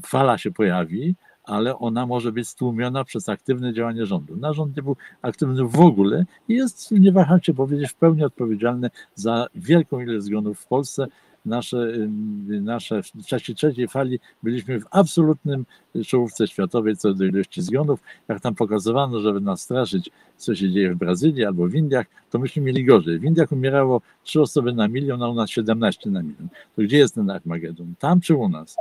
Fala 0.07 0.39
się 0.39 0.51
pojawi, 0.51 1.15
ale 1.45 1.79
ona 1.79 2.07
może 2.07 2.33
być 2.33 2.49
stłumiona 2.49 3.05
przez 3.05 3.29
aktywne 3.29 3.75
działanie 3.75 4.07
rządu. 4.07 4.37
Na 4.37 4.53
rząd 4.53 4.77
nie 4.77 4.83
był 4.83 4.97
aktywny 5.23 5.65
w 5.65 5.81
ogóle 5.81 6.25
i 6.49 6.55
jest, 6.55 6.91
nie 6.91 7.13
waham 7.13 7.43
się 7.43 7.55
powiedzieć, 7.55 7.91
w 7.91 7.95
pełni 7.95 8.25
odpowiedzialny 8.25 8.91
za 9.15 9.47
wielką 9.55 10.01
ilość 10.01 10.25
zgonów 10.25 10.61
w 10.61 10.67
Polsce, 10.67 11.07
nasze, 11.45 11.77
y, 11.77 12.61
nasze 12.61 13.03
w 13.03 13.27
czasie 13.27 13.55
trzeciej 13.55 13.89
fali 13.89 14.21
byliśmy 14.43 14.81
w 14.81 14.85
absolutnym 14.91 15.67
czołówce 16.07 16.49
światowej 16.49 16.97
co 16.97 17.15
do 17.15 17.25
ilości 17.25 17.63
zgonów. 17.63 18.01
Jak 18.29 18.41
tam 18.41 18.55
pokazywano, 18.55 19.21
żeby 19.21 19.41
nas 19.41 19.61
straszyć, 19.61 20.11
co 20.37 20.55
się 20.55 20.71
dzieje 20.71 20.95
w 20.95 20.99
Brazylii 20.99 21.45
albo 21.45 21.69
w 21.69 21.75
Indiach, 21.75 22.07
to 22.31 22.39
myśmy 22.39 22.63
mieli 22.63 22.85
gorzej. 22.85 23.19
W 23.19 23.25
Indiach 23.25 23.53
umierało 23.53 24.01
3 24.23 24.41
osoby 24.41 24.73
na 24.73 24.89
milion, 24.89 25.23
a 25.23 25.29
u 25.29 25.35
nas 25.35 25.51
17 25.51 26.11
na 26.11 26.23
milion. 26.23 26.49
To 26.77 26.83
gdzie 26.83 26.99
jest 26.99 27.15
ten 27.15 27.31
Armagedon? 27.31 27.95
Tam 27.99 28.21
czy 28.21 28.37
u 28.37 28.49
nas? 28.49 28.77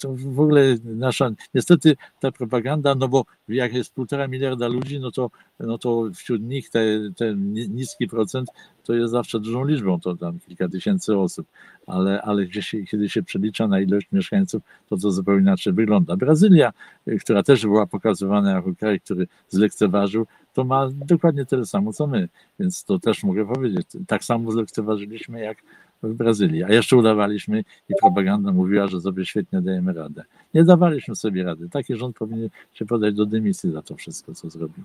To 0.00 0.14
w 0.16 0.40
ogóle 0.40 0.76
nasza, 0.84 1.30
niestety 1.54 1.96
ta 2.20 2.32
propaganda, 2.32 2.94
no 2.94 3.08
bo 3.08 3.24
jak 3.48 3.74
jest 3.74 3.94
półtora 3.94 4.28
miliarda 4.28 4.68
ludzi, 4.68 5.00
no 5.00 5.10
to, 5.10 5.30
no 5.60 5.78
to 5.78 6.10
wśród 6.14 6.42
nich 6.42 6.70
ten 6.70 7.14
te 7.14 7.34
niski 7.68 8.08
procent 8.08 8.48
to 8.84 8.94
jest 8.94 9.12
zawsze 9.12 9.40
dużą 9.40 9.64
liczbą, 9.64 10.00
to 10.00 10.16
tam 10.16 10.38
kilka 10.40 10.68
tysięcy 10.68 11.18
osób, 11.18 11.46
ale, 11.86 12.22
ale 12.22 12.46
gdzie 12.46 12.62
się, 12.62 12.82
kiedy 12.82 13.08
się 13.08 13.22
przelicza 13.22 13.68
na 13.68 13.80
ilość 13.80 14.06
mieszkańców, 14.12 14.62
to 14.88 14.96
to 14.96 15.10
zupełnie 15.10 15.42
inaczej 15.42 15.72
wygląda. 15.72 16.16
Brazylia, 16.16 16.72
która 17.20 17.42
też 17.42 17.62
była 17.62 17.86
pokazywana 17.86 18.52
jako 18.52 18.74
kraj, 18.74 19.00
który 19.00 19.26
zlekceważył, 19.48 20.26
to 20.52 20.64
ma 20.64 20.88
dokładnie 20.92 21.46
tyle 21.46 21.66
samo 21.66 21.92
co 21.92 22.06
my, 22.06 22.28
więc 22.60 22.84
to 22.84 22.98
też 22.98 23.22
mogę 23.22 23.46
powiedzieć. 23.46 23.86
Tak 24.06 24.24
samo 24.24 24.52
zlekceważyliśmy 24.52 25.40
jak 25.40 25.58
w 26.02 26.14
Brazylii, 26.14 26.64
a 26.64 26.68
jeszcze 26.68 26.96
udawaliśmy 26.96 27.64
i 27.88 27.94
propaganda 28.00 28.52
mówiła, 28.52 28.88
że 28.88 29.00
sobie 29.00 29.26
świetnie 29.26 29.60
dajemy 29.60 29.92
radę. 29.92 30.24
Nie 30.54 30.64
dawaliśmy 30.64 31.16
sobie 31.16 31.44
rady. 31.44 31.68
Taki 31.68 31.96
rząd 31.96 32.16
powinien 32.16 32.48
się 32.72 32.86
podać 32.86 33.14
do 33.14 33.26
dymisji 33.26 33.72
za 33.72 33.82
to 33.82 33.96
wszystko, 33.96 34.34
co 34.34 34.50
zrobił. 34.50 34.84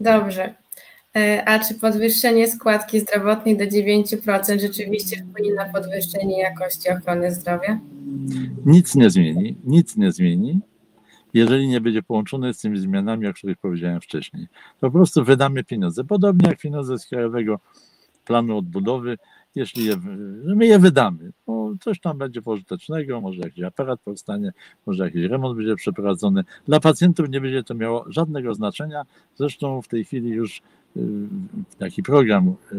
Dobrze. 0.00 0.54
E, 1.16 1.44
a 1.48 1.58
czy 1.58 1.74
podwyższenie 1.74 2.48
składki 2.48 3.00
zdrowotnej 3.00 3.56
do 3.56 3.64
9% 3.64 4.60
rzeczywiście 4.60 5.24
wpłynie 5.24 5.54
na 5.54 5.64
podwyższenie 5.64 6.38
jakości 6.38 6.90
ochrony 6.90 7.32
zdrowia? 7.32 7.80
Nic 8.66 8.94
nie 8.94 9.10
zmieni, 9.10 9.56
nic 9.64 9.96
nie 9.96 10.12
zmieni, 10.12 10.60
jeżeli 11.34 11.68
nie 11.68 11.80
będzie 11.80 12.02
połączone 12.02 12.54
z 12.54 12.58
tymi 12.60 12.78
zmianami, 12.78 13.26
o 13.26 13.34
których 13.34 13.58
powiedziałem 13.58 14.00
wcześniej. 14.00 14.46
Po 14.80 14.90
prostu 14.90 15.24
wydamy 15.24 15.64
pieniądze. 15.64 16.04
Podobnie 16.04 16.48
jak 16.48 16.58
pieniądze 16.58 16.98
z 16.98 17.06
Krajowego 17.06 17.60
Planu 18.24 18.58
Odbudowy, 18.58 19.18
jeśli 19.54 19.84
je, 19.84 19.96
my 20.44 20.66
je 20.66 20.78
wydamy, 20.78 21.32
bo 21.46 21.74
coś 21.80 22.00
tam 22.00 22.18
będzie 22.18 22.42
pożytecznego, 22.42 23.20
może 23.20 23.40
jakiś 23.40 23.64
aparat 23.64 24.00
powstanie, 24.00 24.52
może 24.86 25.04
jakiś 25.04 25.24
remont 25.24 25.56
będzie 25.56 25.76
przeprowadzony. 25.76 26.44
Dla 26.66 26.80
pacjentów 26.80 27.28
nie 27.28 27.40
będzie 27.40 27.64
to 27.64 27.74
miało 27.74 28.04
żadnego 28.08 28.54
znaczenia. 28.54 29.02
Zresztą 29.36 29.82
w 29.82 29.88
tej 29.88 30.04
chwili 30.04 30.30
już 30.30 30.62
y, 30.96 31.00
taki 31.78 32.02
program 32.02 32.48
y, 32.48 32.76
y, 32.76 32.78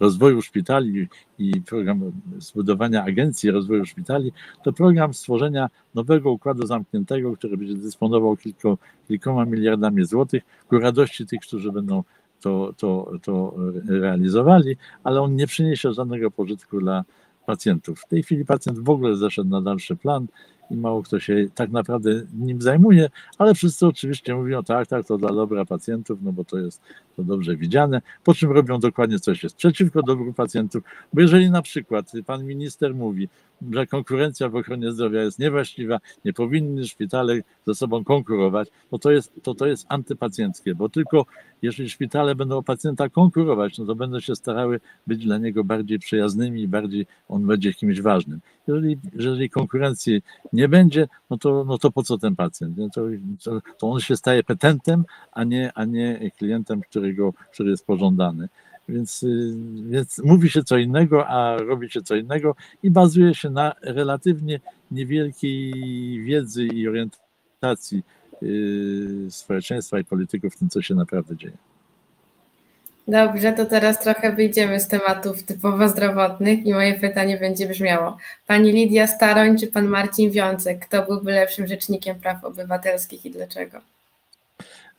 rozwoju 0.00 0.42
szpitali 0.42 1.08
i 1.38 1.60
program 1.60 2.12
zbudowania 2.38 3.04
agencji 3.04 3.50
rozwoju 3.50 3.86
szpitali, 3.86 4.32
to 4.64 4.72
program 4.72 5.14
stworzenia 5.14 5.70
nowego 5.94 6.32
układu 6.32 6.66
zamkniętego, 6.66 7.36
który 7.36 7.56
będzie 7.56 7.74
dysponował 7.74 8.36
kilku, 8.36 8.78
kilkoma 9.08 9.44
miliardami 9.44 10.04
złotych 10.04 10.42
ku 10.68 10.78
radości 10.78 11.26
tych, 11.26 11.40
którzy 11.40 11.72
będą 11.72 12.04
to, 12.44 12.74
to, 12.76 13.10
to 13.22 13.54
realizowali, 13.88 14.76
ale 15.04 15.22
on 15.22 15.36
nie 15.36 15.46
przyniesie 15.46 15.92
żadnego 15.92 16.30
pożytku 16.30 16.80
dla 16.80 17.04
pacjentów. 17.46 18.00
W 18.00 18.08
tej 18.08 18.22
chwili 18.22 18.44
pacjent 18.44 18.78
w 18.78 18.90
ogóle 18.90 19.16
zeszedł 19.16 19.50
na 19.50 19.60
dalszy 19.62 19.96
plan 19.96 20.26
i 20.70 20.76
mało 20.76 21.02
kto 21.02 21.20
się 21.20 21.46
tak 21.54 21.70
naprawdę 21.70 22.22
nim 22.34 22.62
zajmuje, 22.62 23.10
ale 23.38 23.54
wszyscy 23.54 23.86
oczywiście 23.86 24.34
mówią 24.34 24.62
tak, 24.62 24.88
tak, 24.88 25.06
to 25.06 25.18
dla 25.18 25.32
dobra 25.32 25.64
pacjentów, 25.64 26.18
no 26.22 26.32
bo 26.32 26.44
to 26.44 26.58
jest 26.58 26.82
to 27.16 27.24
dobrze 27.24 27.56
widziane, 27.56 28.02
po 28.24 28.34
czym 28.34 28.52
robią 28.52 28.80
dokładnie 28.80 29.18
coś 29.18 29.42
jest 29.42 29.56
przeciwko 29.56 30.02
dobru 30.02 30.32
pacjentów, 30.32 30.82
bo 31.12 31.20
jeżeli 31.20 31.50
na 31.50 31.62
przykład 31.62 32.12
pan 32.26 32.44
minister 32.44 32.94
mówi, 32.94 33.28
że 33.72 33.86
konkurencja 33.86 34.48
w 34.48 34.56
ochronie 34.56 34.92
zdrowia 34.92 35.22
jest 35.22 35.38
niewłaściwa, 35.38 36.00
nie 36.24 36.32
powinny 36.32 36.86
szpitale 36.86 37.40
ze 37.66 37.74
sobą 37.74 38.04
konkurować, 38.04 38.68
no 38.92 38.98
to 38.98 39.10
jest, 39.10 39.32
to, 39.42 39.54
to 39.54 39.66
jest 39.66 39.86
antypacjenckie, 39.88 40.74
bo 40.74 40.88
tylko 40.88 41.26
jeżeli 41.62 41.90
szpitale 41.90 42.34
będą 42.34 42.56
o 42.56 42.62
pacjenta 42.62 43.08
konkurować, 43.08 43.78
no 43.78 43.86
to 43.86 43.94
będą 43.94 44.20
się 44.20 44.36
starały 44.36 44.80
być 45.06 45.24
dla 45.24 45.38
niego 45.38 45.64
bardziej 45.64 45.98
przyjaznymi 45.98 46.68
bardziej 46.68 47.06
on 47.28 47.46
będzie 47.46 47.74
kimś 47.74 48.00
ważnym. 48.00 48.40
Jeżeli, 48.66 48.98
jeżeli 49.14 49.50
konkurencji 49.50 50.22
nie 50.52 50.68
będzie, 50.68 51.08
no 51.30 51.38
to, 51.38 51.64
no 51.64 51.78
to 51.78 51.90
po 51.90 52.02
co 52.02 52.18
ten 52.18 52.36
pacjent? 52.36 52.78
To, 52.94 53.08
to, 53.78 53.90
on 53.90 54.00
się 54.00 54.16
staje 54.16 54.42
petentem, 54.42 55.04
a 55.32 55.44
nie, 55.44 55.72
a 55.74 55.84
nie 55.84 56.30
klientem, 56.38 56.80
którego, 56.80 57.32
który 57.52 57.70
jest 57.70 57.86
pożądany. 57.86 58.48
Więc, 58.88 59.22
y, 59.22 59.54
więc 59.88 60.18
mówi 60.24 60.50
się 60.50 60.64
co 60.64 60.78
innego, 60.78 61.28
a 61.28 61.56
robi 61.56 61.90
się 61.90 62.02
co 62.02 62.16
innego 62.16 62.56
i 62.82 62.90
bazuje 62.90 63.34
się 63.34 63.50
na 63.50 63.72
relatywnie 63.82 64.60
niewielkiej 64.90 65.72
wiedzy 66.24 66.66
i 66.66 66.88
orientacji 66.88 68.02
y, 68.42 69.26
społeczeństwa 69.30 69.98
i 69.98 70.04
polityków 70.04 70.54
w 70.54 70.58
tym, 70.58 70.68
co 70.68 70.82
się 70.82 70.94
naprawdę 70.94 71.36
dzieje. 71.36 71.56
Dobrze, 73.08 73.52
to 73.52 73.66
teraz 73.66 74.00
trochę 74.00 74.32
wyjdziemy 74.32 74.80
z 74.80 74.88
tematów 74.88 75.42
typowo 75.42 75.88
zdrowotnych 75.88 76.66
i 76.66 76.72
moje 76.72 76.94
pytanie 76.94 77.36
będzie 77.36 77.68
brzmiało. 77.68 78.16
Pani 78.46 78.72
Lidia 78.72 79.06
Staroń 79.06 79.58
czy 79.58 79.66
pan 79.66 79.86
Marcin 79.86 80.30
Wiącek, 80.30 80.86
kto 80.86 81.06
byłby 81.06 81.32
lepszym 81.32 81.66
rzecznikiem 81.66 82.20
praw 82.20 82.44
obywatelskich 82.44 83.26
i 83.26 83.30
dlaczego? 83.30 83.78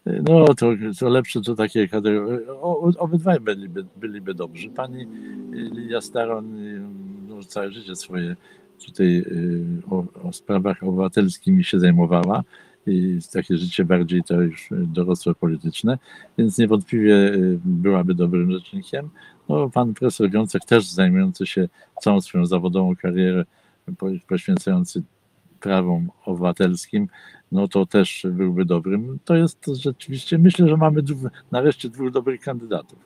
No 0.06 0.54
to, 0.54 0.72
to 1.00 1.10
lepsze 1.10 1.41
to 1.41 1.56
takie 1.56 1.88
kategorie. 1.88 2.39
Obydwaj 2.98 3.39
byliby, 3.39 3.86
byliby 3.96 4.34
dobrzy. 4.34 4.70
Pani 4.70 5.08
Lidia 5.52 6.02
Staroń 6.02 6.46
no, 7.28 7.44
całe 7.44 7.72
życie 7.72 7.96
swoje 7.96 8.36
tutaj 8.86 9.18
y, 9.18 9.63
o, 9.91 10.04
o 10.24 10.34
sprawach 10.34 10.84
obywatelskimi 10.84 11.63
się 11.63 11.80
zajmowała 11.80 12.44
i 12.88 13.19
takie 13.34 13.58
życie 13.58 13.86
bardziej 13.86 14.24
to 14.24 14.41
już 14.41 14.69
dorosłe 14.71 15.36
polityczne, 15.36 15.98
więc 16.38 16.58
niewątpliwie 16.58 17.13
y, 17.15 17.60
byłaby 17.65 18.15
dobrym 18.15 18.52
rzecznikiem. 18.52 19.10
No, 19.50 19.69
pan 19.69 19.93
profesor 19.93 20.30
Wiącek 20.30 20.65
też 20.65 20.89
zajmujący 20.89 21.45
się 21.45 21.69
całą 22.02 22.21
swoją 22.21 22.45
zawodową 22.45 22.95
karierę, 22.95 23.45
poświęcający 24.28 25.04
prawom 25.60 26.12
obywatelskim, 26.26 27.08
no 27.52 27.67
to 27.67 27.86
też 27.86 28.28
byłby 28.32 28.65
dobrym. 28.65 29.19
To 29.26 29.36
jest 29.36 29.65
rzeczywiście, 29.67 30.38
myślę, 30.38 30.67
że 30.67 30.78
mamy 30.78 31.02
nareszcie 31.52 31.89
dwóch 31.89 32.12
dobrych 32.12 32.41
kandydatów. 32.41 33.00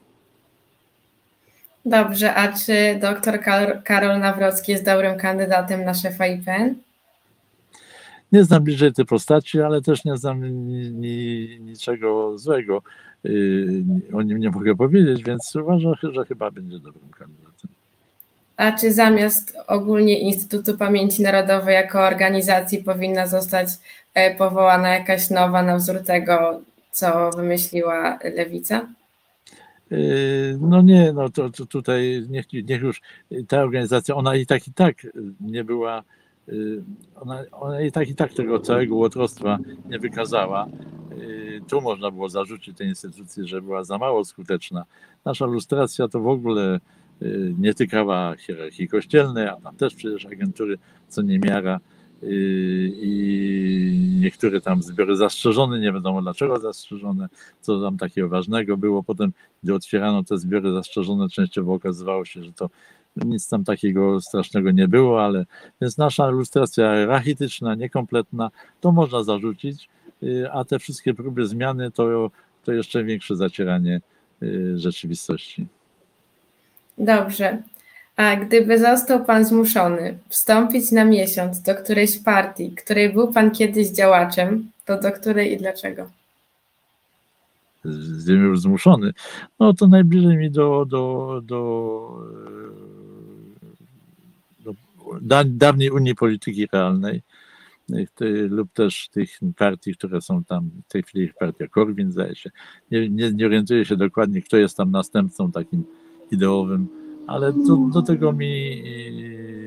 Dobrze, 1.85 2.35
a 2.35 2.53
czy 2.53 2.99
doktor 3.01 3.39
Karol 3.83 4.19
Nawrocki 4.19 4.71
jest 4.71 4.85
dobrym 4.85 5.17
kandydatem 5.17 5.85
na 5.85 5.93
szefa 5.93 6.27
IPN? 6.27 6.75
Nie 8.31 8.43
znam 8.43 8.63
bliżej 8.63 8.93
tej 8.93 9.05
postaci, 9.05 9.61
ale 9.61 9.81
też 9.81 10.05
nie 10.05 10.17
znam 10.17 10.67
ni, 10.67 10.91
ni, 10.91 11.57
niczego 11.59 12.37
złego. 12.37 12.81
Yy, 13.23 13.83
o 14.13 14.21
nim 14.21 14.37
nie 14.37 14.49
mogę 14.49 14.75
powiedzieć, 14.75 15.23
więc 15.23 15.55
uważam, 15.55 15.93
że 16.13 16.25
chyba 16.25 16.51
będzie 16.51 16.79
dobrym 16.79 17.09
kandydatem. 17.09 17.69
A 18.57 18.71
czy 18.71 18.93
zamiast 18.93 19.57
ogólnie 19.67 20.19
Instytutu 20.19 20.77
Pamięci 20.77 21.21
Narodowej 21.21 21.75
jako 21.75 22.01
organizacji 22.01 22.83
powinna 22.83 23.27
zostać 23.27 23.69
e, 24.13 24.35
powołana 24.35 24.89
jakaś 24.89 25.29
nowa 25.29 25.63
na 25.63 25.77
wzór 25.77 26.03
tego, 26.05 26.61
co 26.91 27.29
wymyśliła 27.29 28.19
Lewica? 28.35 28.87
Yy, 29.91 30.57
no 30.61 30.81
nie, 30.81 31.13
no 31.13 31.29
to, 31.29 31.49
to 31.49 31.65
tutaj 31.65 32.25
niech, 32.29 32.45
niech 32.53 32.81
już 32.81 33.01
ta 33.47 33.61
organizacja, 33.61 34.15
ona 34.15 34.35
i 34.35 34.45
tak 34.45 34.67
i 34.67 34.73
tak 34.73 34.95
nie 35.41 35.63
była 35.63 36.03
Y, 36.03 36.18
ona, 37.15 37.43
ona 37.51 37.81
i 37.81 37.91
tak 37.91 38.09
i 38.09 38.15
tak 38.15 38.33
tego 38.33 38.59
całego 38.59 38.95
łotrostwa 38.95 39.57
nie 39.89 39.99
wykazała. 39.99 40.67
Y, 41.17 41.61
tu 41.67 41.81
można 41.81 42.11
było 42.11 42.29
zarzucić 42.29 42.77
tej 42.77 42.87
instytucji, 42.87 43.47
że 43.47 43.61
była 43.61 43.83
za 43.83 43.97
mało 43.97 44.25
skuteczna. 44.25 44.85
Nasza 45.25 45.45
lustracja 45.45 46.07
to 46.07 46.19
w 46.19 46.27
ogóle 46.27 46.79
y, 47.21 47.55
nie 47.59 47.73
tykała 47.73 48.35
hierarchii 48.35 48.87
kościelnej, 48.87 49.47
a 49.47 49.55
tam 49.55 49.75
też 49.75 49.95
przecież 49.95 50.25
agentury 50.25 50.77
co 51.07 51.21
niemiara 51.21 51.79
i 52.91 54.17
niektóre 54.21 54.61
tam 54.61 54.83
zbiory 54.83 55.15
zastrzeżone, 55.15 55.79
nie 55.79 55.93
wiadomo 55.93 56.21
dlaczego 56.21 56.59
zastrzeżone, 56.59 57.27
co 57.61 57.81
tam 57.81 57.97
takiego 57.97 58.29
ważnego 58.29 58.77
było. 58.77 59.03
Potem, 59.03 59.31
gdy 59.63 59.73
otwierano 59.73 60.23
te 60.23 60.37
zbiory 60.37 60.71
zastrzeżone, 60.71 61.29
częściowo 61.29 61.73
okazywało 61.73 62.25
się, 62.25 62.43
że 62.43 62.53
to 62.53 62.69
nic 63.25 63.47
tam 63.47 63.63
takiego 63.63 64.21
strasznego 64.21 64.71
nie 64.71 64.87
było, 64.87 65.25
ale 65.25 65.45
więc 65.81 65.97
nasza 65.97 66.29
ilustracja 66.29 67.05
rachityczna, 67.05 67.75
niekompletna, 67.75 68.49
to 68.81 68.91
można 68.91 69.23
zarzucić, 69.23 69.89
y, 70.23 70.51
a 70.51 70.65
te 70.65 70.79
wszystkie 70.79 71.13
próby 71.13 71.47
zmiany 71.47 71.91
to, 71.91 72.31
to 72.63 72.73
jeszcze 72.73 73.03
większe 73.03 73.35
zacieranie 73.35 74.01
y, 74.43 74.79
rzeczywistości. 74.79 75.67
Dobrze. 76.97 77.61
A 78.15 78.35
gdyby 78.35 78.79
został 78.79 79.25
Pan 79.25 79.45
zmuszony 79.45 80.17
wstąpić 80.29 80.91
na 80.91 81.05
miesiąc 81.05 81.61
do 81.61 81.75
którejś 81.75 82.17
partii, 82.17 82.71
której 82.71 83.13
był 83.13 83.33
Pan 83.33 83.51
kiedyś 83.51 83.89
działaczem, 83.89 84.71
to 84.85 85.01
do 85.01 85.11
której 85.11 85.53
i 85.53 85.57
dlaczego? 85.57 86.09
Gdybym 88.21 88.43
już 88.43 88.59
zmuszony, 88.59 89.11
no 89.59 89.73
to 89.73 89.87
najbliżej 89.87 90.37
mi 90.37 90.51
do, 90.51 90.85
do, 90.85 91.41
do 91.43 92.21
da, 95.21 95.43
dawniej 95.43 95.91
Unii 95.91 96.15
Polityki 96.15 96.67
Realnej 96.73 97.21
y, 98.21 98.47
lub 98.49 98.73
też 98.73 99.09
tych 99.09 99.39
partii, 99.57 99.95
które 99.95 100.21
są 100.21 100.43
tam, 100.43 100.69
w 100.89 100.91
tej 100.91 101.03
chwili 101.03 101.33
partia 101.39 101.67
Korwin 101.67 102.11
zdaje 102.11 102.35
się. 102.35 102.49
Nie, 102.91 103.09
nie, 103.09 103.31
nie 103.31 103.45
orientuję 103.45 103.85
się 103.85 103.95
dokładnie, 103.97 104.41
kto 104.41 104.57
jest 104.57 104.77
tam 104.77 104.91
następcą 104.91 105.51
takim 105.51 105.83
ideowym, 106.31 106.87
ale 107.27 107.53
do, 107.53 107.77
do 107.93 108.01
tego 108.01 108.33
mi 108.33 108.81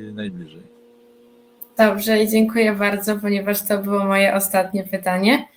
y, 0.08 0.12
najbliżej. 0.14 0.62
Dobrze 1.78 2.22
i 2.22 2.28
dziękuję 2.28 2.72
bardzo, 2.72 3.16
ponieważ 3.16 3.68
to 3.68 3.78
było 3.78 4.04
moje 4.04 4.34
ostatnie 4.34 4.84
pytanie. 4.84 5.48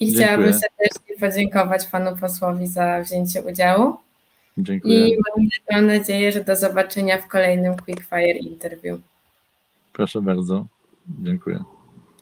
I 0.00 0.06
Dziękuję. 0.06 0.26
chciałabym 0.26 0.52
serdecznie 0.52 1.16
podziękować 1.20 1.86
panu 1.86 2.16
posłowi 2.16 2.66
za 2.66 3.00
wzięcie 3.00 3.42
udziału. 3.42 3.96
Dziękuję. 4.58 5.08
I 5.08 5.18
mam 5.70 5.86
nadzieję, 5.86 6.32
że 6.32 6.44
do 6.44 6.56
zobaczenia 6.56 7.18
w 7.18 7.28
kolejnym 7.28 7.76
Quickfire 7.76 8.38
Interview. 8.40 9.00
Proszę 9.92 10.22
bardzo. 10.22 10.66
Dziękuję. 11.22 11.64